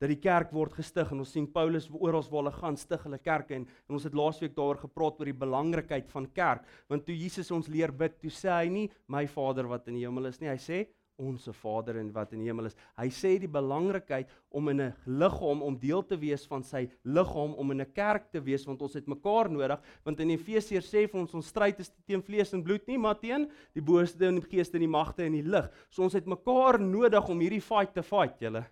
[0.00, 3.18] dat die kerk word gestig en ons sien Paulus oral waar hulle gaan stig hulle
[3.18, 6.66] kerke en, en ons het laasweek daaroor gepraat oor die belangrikheid van kerk.
[6.88, 10.06] Want toe Jesus ons leer bid toe sê hy nie my Vader wat in die
[10.06, 10.84] hemel is nie hy sê
[11.16, 12.76] onsse Vader en wat in die hemel is.
[12.98, 17.54] Hy sê die belangrikheid om in 'n liggaam om deel te wees van sy liggaam
[17.54, 19.80] om in 'n kerk te wees want ons het mekaar nodig.
[20.04, 23.18] Want in Efesiërs sê vir ons ons stryd is teen vlees en bloed nie maar
[23.18, 25.70] teen die booste en die geeste en die magte en die lig.
[25.90, 28.66] So ons het mekaar nodig om hierdie fight te fight julle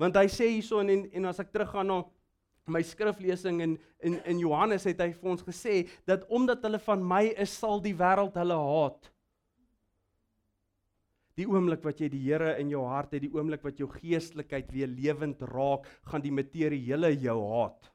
[0.00, 2.02] Want hy sê hierson en en as ek teruggaan na
[2.66, 7.04] my skriflesing in in in Johannes het hy vir ons gesê dat omdat hulle van
[7.14, 9.10] my is sal die wêreld hulle haat.
[11.36, 14.70] Die oomblik wat jy die Here in jou hart het, die oomblik wat jou geestelikheid
[14.72, 17.90] weer lewend raak, gaan die materiële jou haat.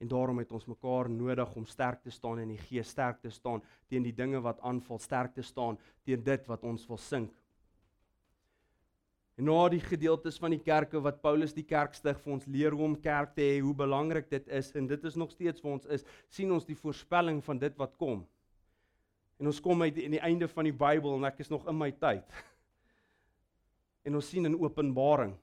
[0.00, 3.32] En daarom het ons mekaar nodig om sterk te staan in die gees, sterk te
[3.32, 7.32] staan teen die dinge wat aanval, sterk te staan teen dit wat ons wil sink.
[9.38, 12.74] En na die gedeeltes van die kerke wat Paulus die kerk stig vir ons leer
[12.76, 15.70] hoe om kerk te hê, hoe belangrik dit is en dit is nog steeds vir
[15.76, 18.26] ons is, sien ons die voorspelling van dit wat kom.
[19.40, 21.78] En ons kom uit in die einde van die Bybel en ek is nog in
[21.78, 22.26] my tyd.
[24.08, 25.34] En ons sien in Openbaring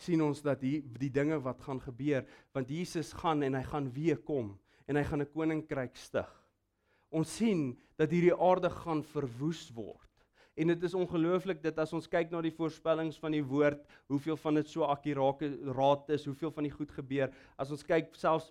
[0.00, 2.24] sien ons dat die die dinge wat gaan gebeur
[2.56, 4.54] want Jesus gaan en hy gaan weer kom
[4.88, 6.30] en hy gaan 'n koninkryk stig.
[7.10, 10.07] Ons sien dat hierdie aarde gaan verwoes word.
[10.58, 14.38] En dit is ongelooflik dat as ons kyk na die voorspellings van die woord, hoeveel
[14.42, 17.30] van dit so akkuraat is, hoeveel van die goed gebeur.
[17.56, 18.50] As ons kyk selfs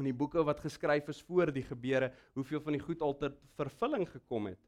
[0.00, 3.36] in die boeke wat geskryf is voor die gebeure, hoeveel van die goed al ter
[3.58, 4.62] vervulling gekom het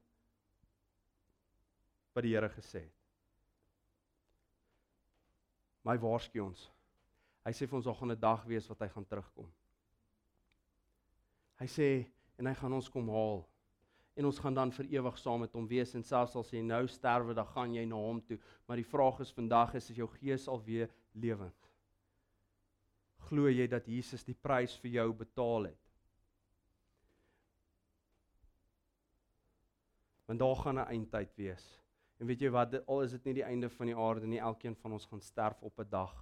[2.16, 2.92] wat die Here gesê het.
[5.84, 6.62] My waarsku ons.
[7.44, 9.50] Hy sê vir ons daar gaan 'n dag wees wat hy gaan terugkom.
[11.60, 12.06] Hy sê
[12.38, 13.44] en hy gaan ons kom haal
[14.16, 16.86] en ons gaan dan vir ewig saam met hom wees en selfs as jy nou
[16.88, 18.38] sterwe dan gaan jy na hom toe.
[18.66, 21.68] Maar die vraag is vandag is as jou gees alweer lewend?
[23.28, 25.82] Glo jy dat Jesus die prys vir jou betaal het?
[30.26, 31.66] Want daar gaan 'n eindtyd wees.
[32.18, 34.74] En weet jy wat al is dit nie die einde van die aarde nie elkeen
[34.74, 36.14] van ons gaan sterf op 'n dag.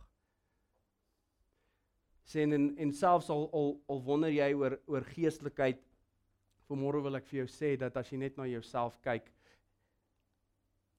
[2.24, 5.93] Sê en en selfs al al al wonder jy oor oor geestelikheid
[6.68, 9.31] Vanmôre wil ek vir jou sê dat as jy net na jouself kyk,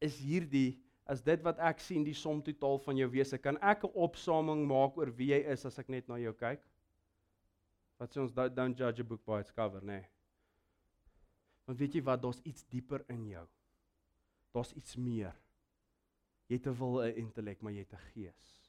[0.02, 3.38] is hierdie as dit wat ek sien die som totaal van jou wese.
[3.38, 6.62] Kan ek 'n opsomming maak oor wie jy is as ek net na jou kyk?
[8.00, 10.02] Wat sê ons don't judge a book by its cover, nê?
[10.02, 10.06] Nee.
[11.66, 13.48] Want weet jy wat, daar's iets dieper in jou.
[14.54, 15.34] Daar's iets meer.
[16.48, 18.66] Jy het 'n wil, 'n intellek, maar jy het 'n gees.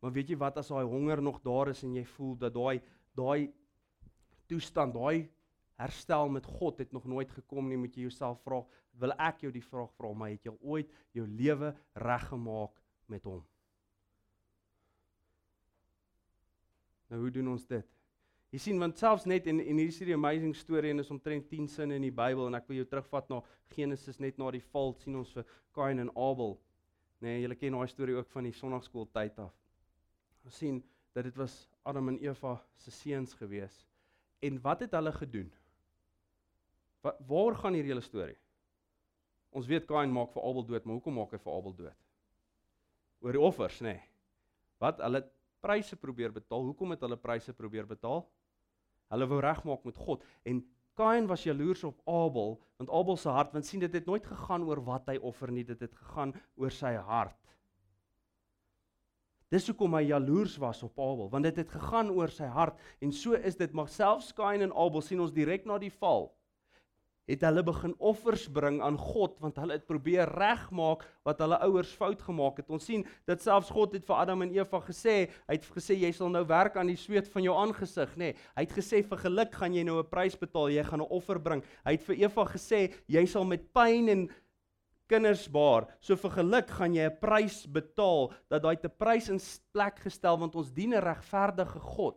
[0.00, 2.80] Maar weet jy wat as daai honger nog daar is en jy voel dat daai
[3.14, 3.52] daai
[4.46, 5.28] toestand, daai
[5.78, 8.62] herstel met God het nog nooit gekom nie, moet jy jouself vra,
[8.98, 11.70] wil ek jou die vraag vra, maar het jy ooit jou lewe
[12.02, 12.74] reggemaak
[13.08, 13.44] met hom?
[17.08, 17.86] Nou hoe doen ons dit?
[18.52, 21.50] Jy sien want selfs net en en hier is die amazing storie en is omtrent
[21.50, 23.42] 10 sinne in die Bybel en ek wil jou terugvat na
[23.74, 25.44] Genesis net na die val sien ons vir
[25.76, 26.56] Kain en Abel.
[27.20, 29.52] Nee, julle ken daai storie ook van die sonnaarskooltyd af.
[30.48, 30.80] Ons sien
[31.16, 33.82] dat dit was Adam en Eva se seuns gewees.
[34.40, 35.52] En wat het hulle gedoen?
[37.08, 38.36] Wat waar gaan hierdie hele storie?
[39.56, 42.00] Ons weet Kain maak vir Abel dood, maar hoekom maak hy vir Abel dood?
[43.24, 43.96] Oor die offers, nê?
[43.96, 44.02] Nee.
[44.82, 45.24] Wat hulle
[45.64, 46.66] pryse probeer betaal.
[46.68, 48.22] Hoekom het hulle pryse probeer betaal?
[49.10, 50.66] Hulle wou regmaak met God en
[50.98, 54.64] Kain was jaloers op Abel, want Abel se hart, want sien dit het nooit gegaan
[54.66, 57.38] oor wat hy offer nie, dit het gegaan oor sy hart.
[59.54, 63.14] Dis hoekom hy jaloers was op Abel, want dit het gegaan oor sy hart en
[63.14, 66.32] so is dit maar selfs Kain en Abel sien ons direk na die val
[67.28, 71.92] het hulle begin offers bring aan God want hulle het probeer regmaak wat hulle ouers
[72.00, 72.70] fout gemaak het.
[72.72, 76.12] Ons sien dat selfs God het vir Adam en Eva gesê, hy het gesê jy
[76.16, 78.32] sal nou werk aan die sweet van jou aangesig, nê.
[78.32, 81.10] Nee, hy het gesê vir geluk gaan jy nou 'n prys betaal, jy gaan 'n
[81.10, 81.62] offer bring.
[81.84, 84.28] Hy het vir Eva gesê jy sal met pyn en
[85.08, 85.88] kinders baar.
[86.00, 89.40] So vir geluk gaan jy 'n prys betaal dat daai te prys in
[89.72, 92.16] plek gestel want ons dien 'n regverdige God.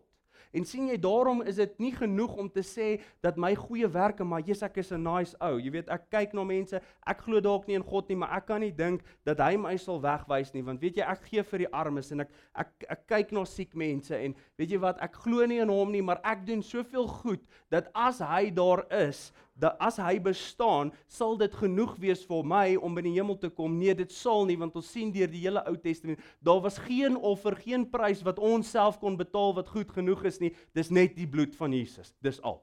[0.52, 4.26] En sien jy daarom is dit nie genoeg om te sê dat my goeie werke
[4.28, 5.60] maar Jesus ek is 'n nice ou.
[5.60, 8.46] Jy weet ek kyk na mense, ek glo dalk nie in God nie, maar ek
[8.46, 11.60] kan nie dink dat hy my sal wegwys nie want weet jy ek gee vir
[11.60, 15.16] die armes en ek ek ek kyk na siek mense en weet jy wat ek
[15.16, 19.32] glo nie in hom nie, maar ek doen soveel goed dat as hy daar is,
[19.62, 23.52] dat as hy bestaan, sal dit genoeg wees vir my om in die hemel te
[23.54, 23.78] kom.
[23.78, 27.18] Nee, dit sal nie want ons sien deur die hele Ou Testament, daar was geen
[27.18, 30.52] offer, geen prys wat ons self kon betaal wat goed genoeg is nie.
[30.74, 32.14] Dis net die bloed van Jesus.
[32.26, 32.60] Dis al.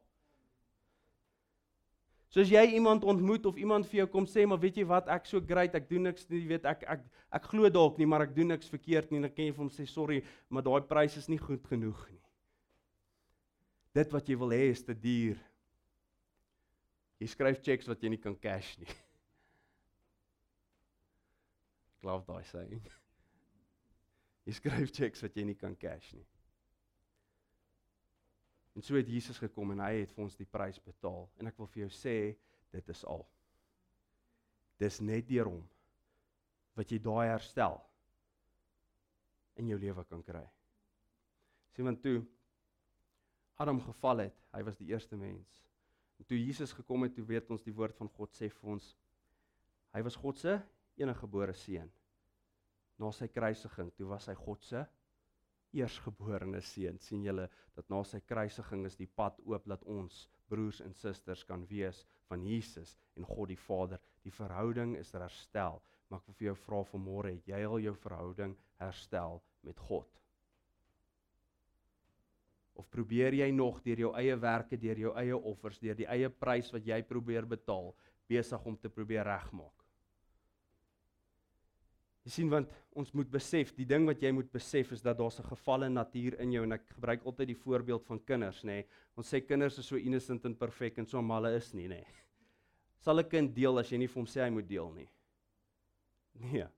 [2.29, 5.07] So as jy iemand ontmoet of iemand vir jou kom sê, maar weet jy wat,
[5.09, 7.07] ek so great, ek doen niks nie, weet ek ek
[7.39, 9.71] ek glo dalk nie, maar ek doen niks verkeerd nie, dan kan jy vir hom
[9.73, 10.21] sê sorry,
[10.53, 12.21] maar daai prys is nie goed genoeg nie.
[13.97, 15.41] Dit wat jy wil hê is te duur.
[17.19, 18.89] Jy skryf checks wat jy nie kan cash nie.
[21.91, 22.85] Ek glo daai saying.
[24.47, 26.25] Jy skryf checks wat jy nie kan cash nie.
[28.79, 31.59] En so het Jesus gekom en hy het vir ons die prys betaal en ek
[31.59, 32.15] wil vir jou sê
[32.73, 33.27] dit is al.
[34.81, 35.65] Dis net deur hom
[36.79, 37.77] wat jy daai herstel
[39.59, 40.45] in jou lewe kan kry.
[41.75, 42.23] Sien want toe
[43.59, 45.65] Adam geval het, hy was die eerste mens.
[46.19, 48.93] En toe Jesus gekom het, toe weet ons die woord van God sê vir ons
[49.95, 50.55] hy was God se
[51.01, 51.89] eniggebore seun.
[52.99, 54.83] Na sy kruisiging, toe was hy God se
[55.79, 56.99] eersgeborene seun.
[56.99, 61.45] sien julle dat na sy kruisiging is die pad oop dat ons broers en susters
[61.45, 64.01] kan wees van Jesus en God die Vader.
[64.25, 65.83] Die verhouding is herstel.
[66.09, 70.09] Maar ek wil vir jou vra vanmôre, het jy al jou verhouding herstel met God?
[72.79, 76.31] Of probeer jy nog deur jou eie werke, deur jou eie offers, deur die eie
[76.31, 77.91] prys wat jy probeer betaal,
[78.31, 79.75] besig om te probeer regmaak?
[82.29, 85.33] Jy sien want ons moet besef, die ding wat jy moet besef is dat daar
[85.33, 88.67] 'n gefalle natuur in jou en ek gebruik altyd die voorbeeld van kinders, nê.
[88.67, 88.87] Nee.
[89.17, 91.97] Ons sê kinders is so innocent en perfek en so mal is nie, nê.
[91.97, 92.07] Nee.
[93.01, 95.09] Sal 'n kind deel as jy nie vir hom sê hy moet deel nie?
[96.35, 96.69] Nee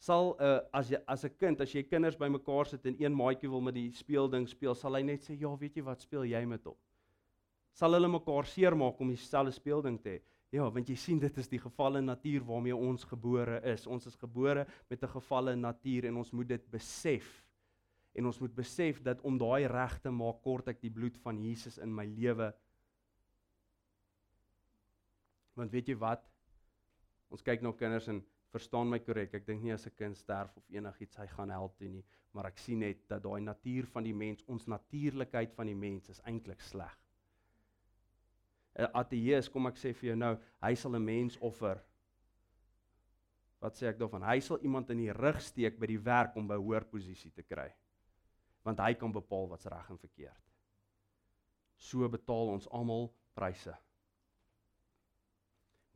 [0.00, 3.50] sal uh, as jy as 'n kind as jy kinders bymekaar sit en een maatjie
[3.50, 6.44] wil met die speelding speel, sal hy net sê ja, weet jy wat, speel jy
[6.46, 6.76] met hom.
[7.72, 10.20] Sal hulle mekaar seermaak om dieselfde speelding te hê?
[10.50, 13.86] Ja, want jy sien dit is die gevalle natuur waarmee ons gebore is.
[13.86, 17.44] Ons is gebore met 'n gevalle natuur en ons moet dit besef
[18.12, 21.38] En ons moet besef dat om daai reg te maak, kort ek die bloed van
[21.42, 22.50] Jesus in my lewe.
[25.58, 26.24] Want weet jy wat?
[27.30, 29.34] Ons kyk na kinders en verstaan my korrek.
[29.34, 32.46] Ek dink nie as 'n kind sterf of enigiets hy gaan help toe nie, maar
[32.46, 36.20] ek sien net dat daai natuur van die mens, ons natuurlikheid van die mens is
[36.24, 36.96] eintlik sleg.
[38.78, 41.80] 'n Ateïs, kom ek sê vir jou nou, hy sal 'n mens offer.
[43.60, 44.22] Wat sê ek daarvan?
[44.22, 47.30] Hy sal iemand in die rug steek by die werk om by 'n hoër posisie
[47.30, 47.70] te kry.
[48.64, 50.50] Want hy kan bepaal wat's reg en verkeerd.
[51.76, 53.74] So betaal ons almal pryse.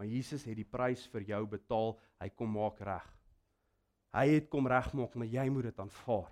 [0.05, 1.95] Maar Jesus het die prys vir jou betaal.
[2.21, 3.05] Hy kom maak reg.
[4.13, 6.27] Hy het kom regmaak, maar jy moet dit aanvaar.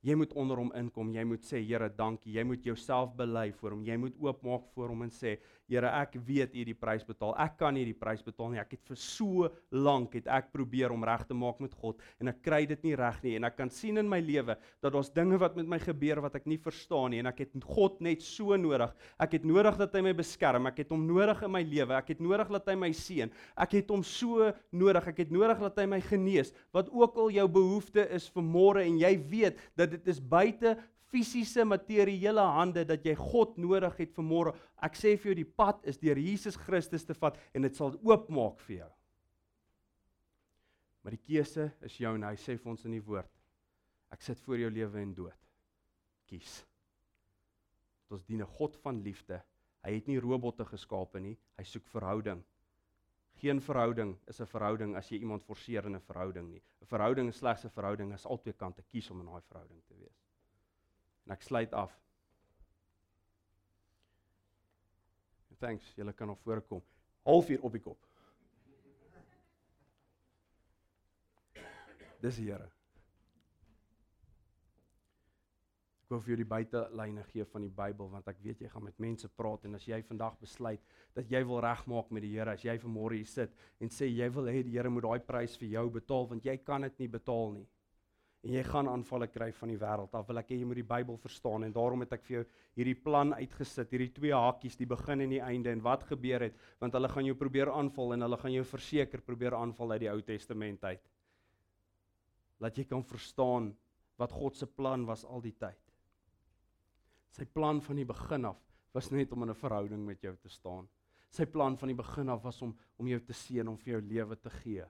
[0.00, 1.10] Jy moet onder hom inkom.
[1.12, 2.32] Jy moet sê Here, dankie.
[2.38, 3.84] Jy moet jouself bely voor hom.
[3.84, 5.34] Jy moet oopmaak voor hom en sê
[5.70, 7.30] Here, ek weet U die prys betaal.
[7.38, 8.58] Ek kan nie die prys betaal nie.
[8.58, 12.32] Ek het vir so lank het ek probeer om reg te maak met God en
[12.32, 15.12] ek kry dit nie reg nie en ek kan sien in my lewe dat daar's
[15.14, 18.24] dinge wat met my gebeur wat ek nie verstaan nie en ek het God net
[18.26, 18.90] so nodig.
[19.22, 20.66] Ek het nodig dat hy my beskerm.
[20.70, 21.94] Ek het hom nodig in my lewe.
[22.00, 23.30] Ek het nodig dat hy my seën.
[23.54, 25.06] Ek het hom so nodig.
[25.14, 26.50] Ek het nodig dat hy my genees.
[26.74, 30.74] Wat ook al jou behoefte is vir môre en jy weet dat dit is buite
[31.10, 34.54] fisiese materiële hande dat jy God nodig het vir môre.
[34.82, 37.96] Ek sê vir jou die pad is deur Jesus Christus te vat en dit sal
[38.06, 38.90] oopmaak vir jou.
[41.02, 43.30] Maar die keuse is jou en hy sê vir ons in die woord.
[44.12, 45.48] Ek sit voor jou lewe en dood.
[46.28, 46.60] Kies.
[48.06, 49.42] Dat ons dien 'n God van liefde.
[49.84, 51.38] Hy het nie robotte geskape nie.
[51.56, 52.42] Hy soek verhouding.
[53.40, 56.62] Geen verhouding is 'n verhouding as jy iemand forceer in 'n verhouding nie.
[56.82, 59.94] 'n Verhouding is slegs 'n verhouding as albei kante kies om in daai verhouding te
[59.94, 60.29] wees.
[61.30, 61.92] En ek sluit af.
[65.62, 66.82] Thanks, julle kan nog voorkom.
[67.22, 68.06] Halfuur op die kop.
[72.20, 72.66] Dis die Here.
[76.02, 78.88] Ek wil vir jou die buitelyne gee van die Bybel want ek weet jy gaan
[78.88, 80.82] met mense praat en as jy vandag besluit
[81.14, 84.26] dat jy wil regmaak met die Here, as jy vanmôre hier sit en sê jy
[84.34, 87.12] wil hê die Here moet daai prys vir jou betaal want jy kan dit nie
[87.14, 87.68] betaal nie
[88.40, 90.24] en jy gaan aanvalle kry van die wêreld af.
[90.28, 92.44] Wil ek hê jy moet die Bybel verstaan en daarom het ek vir jou
[92.78, 96.56] hierdie plan uitgesit, hierdie twee hakies, die begin en die einde en wat gebeur het,
[96.80, 100.10] want hulle gaan jou probeer aanval en hulle gaan jou verseker probeer aanval uit die
[100.12, 101.02] Ou Testament uit.
[102.60, 103.70] Laat jy kan verstaan
[104.20, 105.80] wat God se plan was al die tyd.
[107.36, 108.60] Sy plan van die begin af
[108.96, 110.88] was net om in 'n verhouding met jou te staan.
[111.30, 114.00] Sy plan van die begin af was om om jou te seën, om vir jou
[114.00, 114.84] lewe te gee.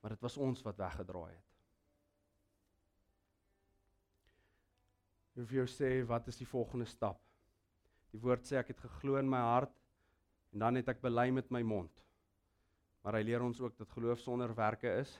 [0.00, 1.51] Maar dit was ons wat weggedraai het.
[5.32, 7.16] Ek wil jou sê wat is die volgende stap?
[8.12, 9.72] Die woord sê ek het geglo in my hart
[10.52, 11.92] en dan het ek bely met my mond.
[13.02, 15.16] Maar hy leer ons ook dat geloof sonder werke is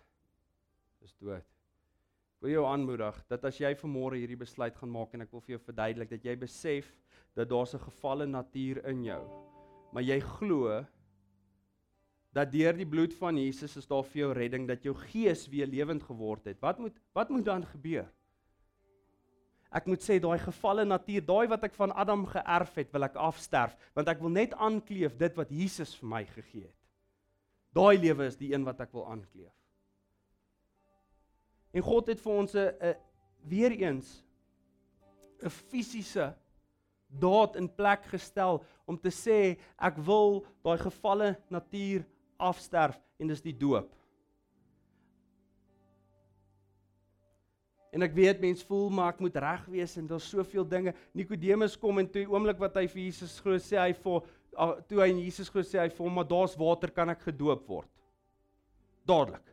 [1.02, 1.42] is dood.
[1.42, 5.42] Ek wil jou aanmoedig dat as jy vanmôre hierdie besluit gaan maak en ek wil
[5.42, 6.92] vir jou verduidelik dat jy besef
[7.34, 9.22] dat daar 'n gefalle natuur in jou,
[9.92, 10.84] maar jy glo
[12.32, 15.66] dat deur die bloed van Jesus is daar vir jou redding dat jou gees weer
[15.66, 16.60] lewend geword het.
[16.60, 18.08] Wat moet wat moet dan gebeur?
[19.72, 23.16] Ek moet sê daai gefalle natuur, daai wat ek van Adam geërf het, wil ek
[23.16, 26.78] afsterf, want ek wil net aankleef dit wat Jesus vir my gegee het.
[27.72, 29.52] Daai lewe is die een wat ek wil aankleef.
[31.72, 32.94] En God het vir ons 'n
[33.48, 34.22] weer eens
[35.42, 36.34] 'n fisiese
[37.08, 42.04] daad in plek gestel om te sê ek wil daai gefalle natuur
[42.36, 43.90] afsterf en dis die doop.
[47.92, 50.94] En ek weet mense voel maar ek moet reg wees en daar's soveel dinge.
[51.16, 54.22] Nikodemus kom en toe oomblik wat hy vir Jesus glo sê hy vir
[54.88, 57.66] toe hy in Jesus glo sê hy vir hom maar daar's water kan ek gedoop
[57.68, 57.90] word.
[59.08, 59.44] Dadelik.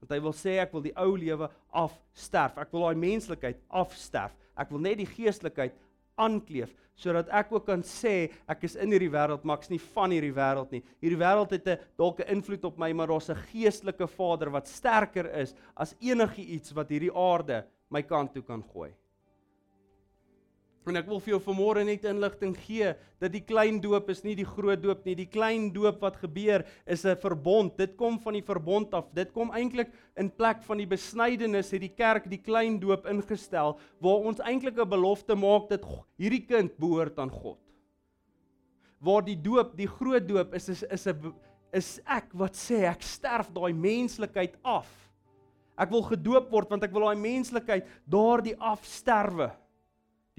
[0.00, 1.50] Want hy wil sê ek wil die ou lewe
[1.82, 2.58] afsterf.
[2.62, 4.36] Ek wil daai menslikheid afsterf.
[4.54, 5.74] Ek wil net die geestelikheid
[6.20, 10.12] aankleef sodat ek ook kan sê ek is in hierdie wêreld maar ek's nie van
[10.12, 10.82] hierdie wêreld nie.
[11.00, 14.68] Hierdie wêreld het 'n dalk 'n invloed op my, maar daar's 'n geestelike Vader wat
[14.68, 18.92] sterker is as enigiets wat hierdie aarde my kant toe kan gooi.
[20.90, 22.88] En ek wil vir jou vanmôre net inligting gee
[23.22, 25.14] dat die klein doop is nie die groot doop nie.
[25.14, 27.76] Die klein doop wat gebeur is 'n verbond.
[27.78, 29.06] Dit kom van die verbond af.
[29.14, 33.78] Dit kom eintlik in plek van die besnydenis het die kerk die klein doop ingestel
[34.00, 35.86] waar ons eintlik 'n belofte maak dat
[36.18, 37.58] hierdie kind behoort aan God.
[39.00, 41.32] Waar die doop, die groot doop is is is 'n
[41.72, 44.88] is ek wat sê ek sterf daai menslikheid af.
[45.78, 49.50] Ek wil gedoop word want ek wil daai menslikheid daardie afsterwe.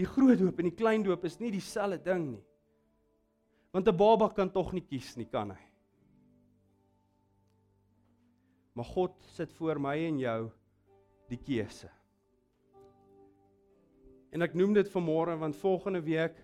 [0.02, 2.46] Die groot doop en die klein doop is nie dieselfde ding nie.
[3.72, 5.62] Want 'n baba kan tog nie kies nie, kan hy?
[8.74, 10.52] Maar God sit voor my en jou
[11.30, 11.90] die keuse.
[14.32, 16.36] En ek noem dit vanmôre want volgende week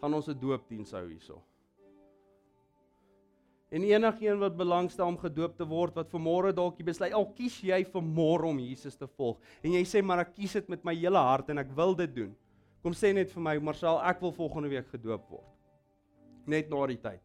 [0.00, 1.42] gaan ons 'n doopdiens hou hierso.
[3.70, 7.84] En enigiemand wat belangstel om gedoop te word wat vanmôre dalk besluit, al kies jy
[7.84, 11.18] vanmôre om Jesus te volg en jy sê maar ek kies dit met my hele
[11.18, 12.36] hart en ek wil dit doen.
[12.84, 15.52] Kom sê net vir my, Marcel, ek wil volgende week gedoop word.
[16.44, 17.22] Net na die tyd.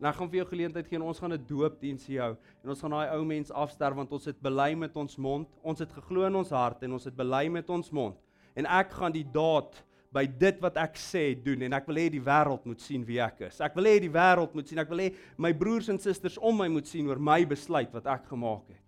[0.00, 2.90] Nou gaan vir jou geleentheid gee en ons gaan 'n doopdiens hou en ons gaan
[2.90, 6.36] daai ou mens afster want ons het bely met ons mond, ons het geglo in
[6.36, 8.16] ons hart en ons het bely met ons mond.
[8.54, 12.10] En ek gaan die daad by dit wat ek sê doen en ek wil hê
[12.10, 13.60] die wêreld moet sien wie ek is.
[13.60, 14.78] Ek wil hê die wêreld moet sien.
[14.78, 18.06] Ek wil hê my broers en susters om my moet sien oor my besluit wat
[18.06, 18.82] ek gemaak het.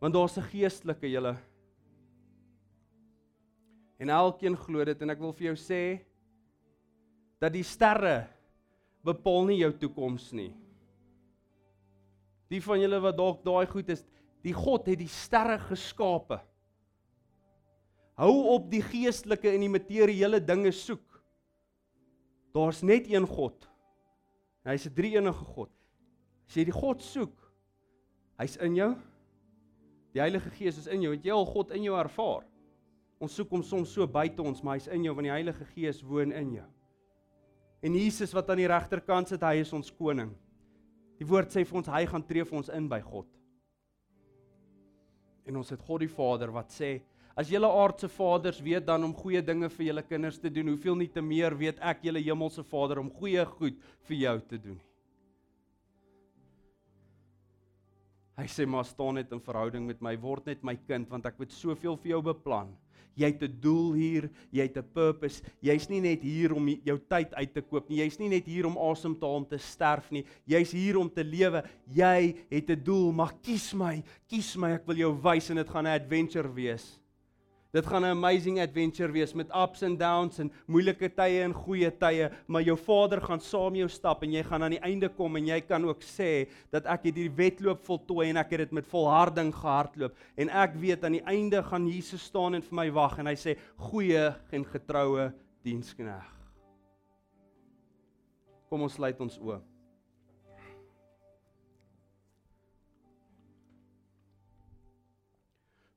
[0.00, 1.36] Want daar's 'n geestelike julle
[3.98, 5.82] En elkeen glo dit en ek wil vir jou sê
[7.40, 8.26] dat die sterre
[9.06, 10.50] bepaal nie jou toekoms nie.
[12.52, 14.04] Die van julle wat dalk daai goed is,
[14.44, 16.38] die God het die sterre geskape.
[18.16, 21.04] Hou op die geestelike en die materiële dinge soek.
[22.56, 23.66] Daar's net een God.
[24.64, 25.70] Hy's 'n drie-enige God.
[26.48, 27.34] As jy die God soek,
[28.38, 28.94] hy's in jou.
[30.14, 31.12] Die Heilige Gees is in jou.
[31.12, 32.46] Het jy al God in jou ervaar?
[33.22, 36.02] Ons soek hom soms so buite ons, maar hy's in jou want die Heilige Gees
[36.04, 36.66] woon in jou.
[37.86, 40.32] En Jesus wat aan die regterkant sit, hy is ons koning.
[41.16, 43.28] Die woord sê vir ons hy gaan tree vir ons in by God.
[45.46, 46.98] En ons het God die Vader wat sê
[47.36, 50.94] As julle aardse vaders weet dan om goeie dinge vir julle kinders te doen, hoeveel
[50.96, 53.76] nie te meer weet ek julle hemelse Vader om goeie goed
[54.08, 54.78] vir jou te doen.
[58.40, 61.36] Hy sê maar staan net in verhouding met my, word net my kind want ek
[61.44, 62.72] het soveel vir jou beplan.
[63.16, 65.42] Jy het 'n doel hier, jy het 'n purpose.
[65.60, 67.98] Jy's nie net hier om jou tyd uit te koop nie.
[67.98, 70.24] Jy's nie net hier om asem te haal om te sterf nie.
[70.46, 71.64] Jy's hier om te lewe.
[71.90, 74.74] Jy het 'n doel, maar kies my, kies my.
[74.74, 76.98] Ek wil jou wys en dit gaan 'n adventure wees.
[77.76, 81.90] Dit gaan 'n amazing adventure wees met ups and downs en moeilike tye en goeie
[81.98, 85.36] tye, maar jou Vader gaan saam jou stap en jy gaan aan die einde kom
[85.36, 88.86] en jy kan ook sê dat ek hierdie wedloop voltooi en ek het dit met
[88.86, 93.18] volharding gehardloop en ek weet aan die einde gaan Jesus staan en vir my wag
[93.18, 96.24] en hy sê goeie en getroue dienskneg.
[98.70, 99.75] Kom ons sluit ons oë.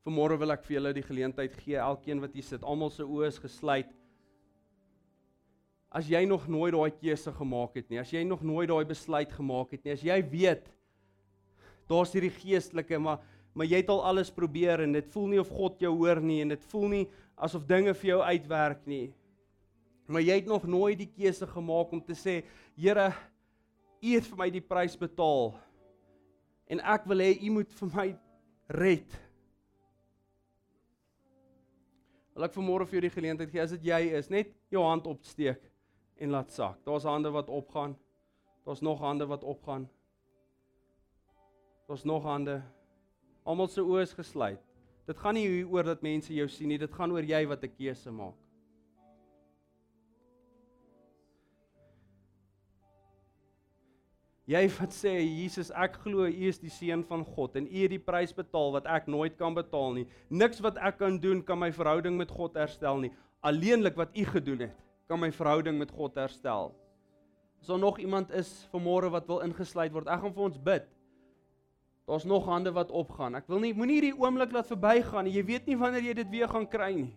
[0.10, 3.28] Vanmôre wil ek vir julle die geleentheid gee, elkeen wat hier sit, almal se oë
[3.30, 3.92] is gesluit.
[5.94, 9.30] As jy nog nooit daai keuse gemaak het nie, as jy nog nooit daai besluit
[9.38, 10.66] gemaak het nie, as jy weet
[11.90, 13.22] daar's hierdie geestelike, maar
[13.58, 16.38] maar jy het al alles probeer en dit voel nie of God jou hoor nie
[16.44, 17.06] en dit voel nie
[17.36, 19.10] asof dinge vir jou uitwerk nie.
[20.08, 22.40] Maar jy het nog nooit die keuse gemaak om te sê,
[22.78, 23.10] Here,
[24.00, 25.52] U het vir my die prys betaal.
[26.72, 28.08] En ek wil hê U moet vir my
[28.80, 29.20] red.
[32.40, 35.10] Wil ek vanmôre vir jou die geleentheid gee as dit jy is, net jou hand
[35.12, 35.66] opsteek
[36.24, 36.78] en laat sak.
[36.88, 37.98] Daar's hande wat opgaan.
[38.64, 39.90] Daar's nog hande wat opgaan.
[41.92, 42.62] Daar's nog hande.
[43.44, 44.64] Almal se oë is gesluit.
[45.04, 47.76] Dit gaan nie oor dat mense jou sien nie, dit gaan oor jy wat 'n
[47.76, 48.40] keuse maak.
[54.50, 57.92] Jy wat sê Jesus, ek glo U is die seun van God en U het
[57.94, 60.06] die prys betaal wat ek nooit kan betaal nie.
[60.34, 63.12] Niks wat ek kan doen kan my verhouding met God herstel nie.
[63.46, 66.74] Alleenlik wat U gedoen het, kan my verhouding met God herstel.
[67.62, 70.90] As daar nog iemand is vanmôre wat wil ingesluit word, ek gaan vir ons bid.
[72.10, 73.38] Daar's nog hande wat opgaan.
[73.38, 75.36] Ek wil nie moenie hierdie oomblik laat verbygaan nie.
[75.38, 77.12] Jy weet nie wanneer jy dit weer gaan kry nie.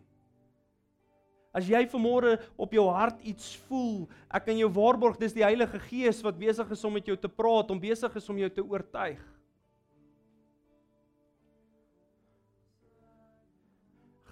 [1.53, 5.79] As jy vanmôre op jou hart iets voel, ek kan jou waarborg dis die Heilige
[5.85, 8.65] Gees wat besig is om met jou te praat, om besig is om jou te
[8.65, 9.21] oortuig.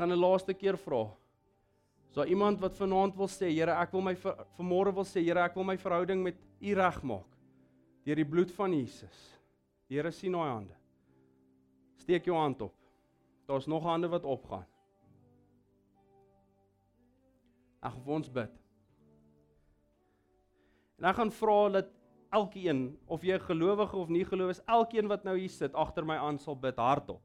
[0.01, 1.11] Gaan 'n laaste keer vra.
[2.11, 5.55] So iemand wat vanaand wil sê, Here, ek wil my vanmôre wil sê, Here, ek
[5.55, 7.27] wil my verhouding met U regmaak
[8.05, 9.39] deur die bloed van Jesus.
[9.89, 10.75] Die Here sien daai hande.
[12.01, 12.75] Steek jou hand op.
[13.47, 14.67] Daar's nog hande wat opgaan.
[17.81, 18.57] Ek gaan vir ons bid.
[21.01, 21.93] En ek gaan vra dat
[22.37, 26.19] elkeen, of jy gelowige of nie gelowig is, elkeen wat nou hier sit agter my
[26.21, 27.23] aan sal bid hardop.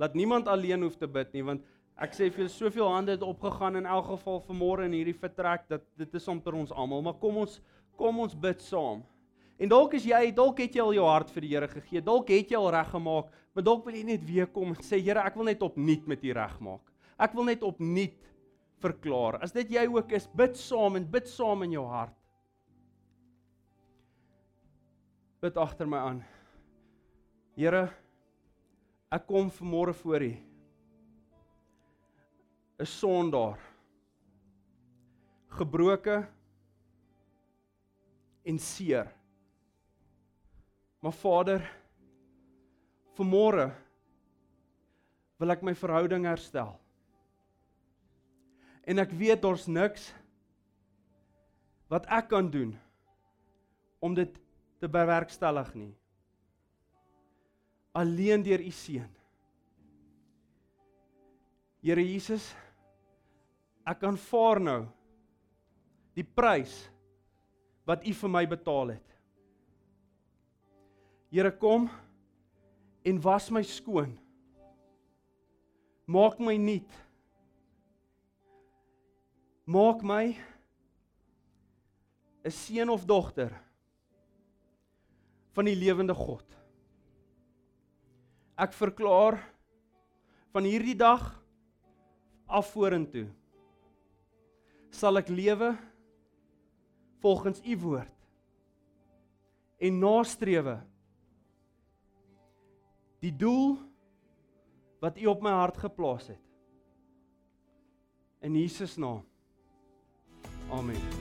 [0.00, 1.66] Laat niemand alleen hoef te bid nie want
[1.98, 5.82] ek sê vir soveel hande het opgegaan in elk geval vanmôre in hierdie vertrek dat
[5.98, 7.58] dit is vir ons almal, maar kom ons
[7.98, 9.02] kom ons bid saam.
[9.58, 12.00] En dalk is jy, dalk het jy al jou hart vir die Here gegee.
[12.00, 15.24] Dalk het jy al reggemaak, maar dalk wil jy net weer kom en sê Here,
[15.26, 16.84] ek wil net opnuut met U regmaak.
[17.18, 18.14] Ek wil net opnuut
[18.82, 19.40] verklaar.
[19.42, 22.14] As dit jy ook is, bid saam en bid saam in jou hart.
[25.42, 26.20] Bid agter my aan.
[27.58, 27.88] Here,
[29.14, 30.32] ek kom vanmôre voor U.
[32.78, 33.58] 'n sondaar.
[35.48, 36.28] Gebroke
[38.44, 39.08] en seer.
[41.00, 41.62] Maar Vader,
[43.18, 43.70] vanmôre
[45.38, 46.78] wil ek my verhouding herstel.
[48.88, 50.08] En ek weet daar's niks
[51.92, 52.72] wat ek kan doen
[54.00, 54.32] om dit
[54.80, 55.92] te bewerkstellig nie.
[57.98, 59.10] Alleen deur u seun.
[61.84, 62.50] Here Jesus,
[63.88, 64.80] ek aanvaar nou
[66.18, 66.74] die prys
[67.88, 69.14] wat u vir my betaal het.
[71.32, 71.88] Here kom
[73.04, 74.16] en was my skoon.
[76.08, 77.07] Maak my nuut.
[79.68, 80.32] Maak my
[82.44, 83.52] 'n seun of dogter
[85.52, 86.46] van die lewende God.
[88.56, 89.36] Ek verklaar
[90.56, 91.26] van hierdie dag
[92.48, 93.28] af vorentoe
[94.88, 95.74] sal ek lewe
[97.20, 98.16] volgens u woord
[99.84, 100.78] en nastrewe
[103.20, 103.76] die doel
[105.04, 106.44] wat u op my hart geplaas het
[108.48, 109.27] in Jesus naam
[110.70, 111.18] amen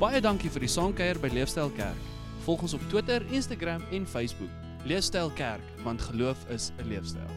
[0.00, 2.10] Baie dankie vir die saamkuier by Leefstyl Kerk.
[2.44, 4.50] Volg ons op Twitter, Instagram en Facebook.
[4.84, 7.33] Leefstyl Kerk, want geloof is 'n leefstyl.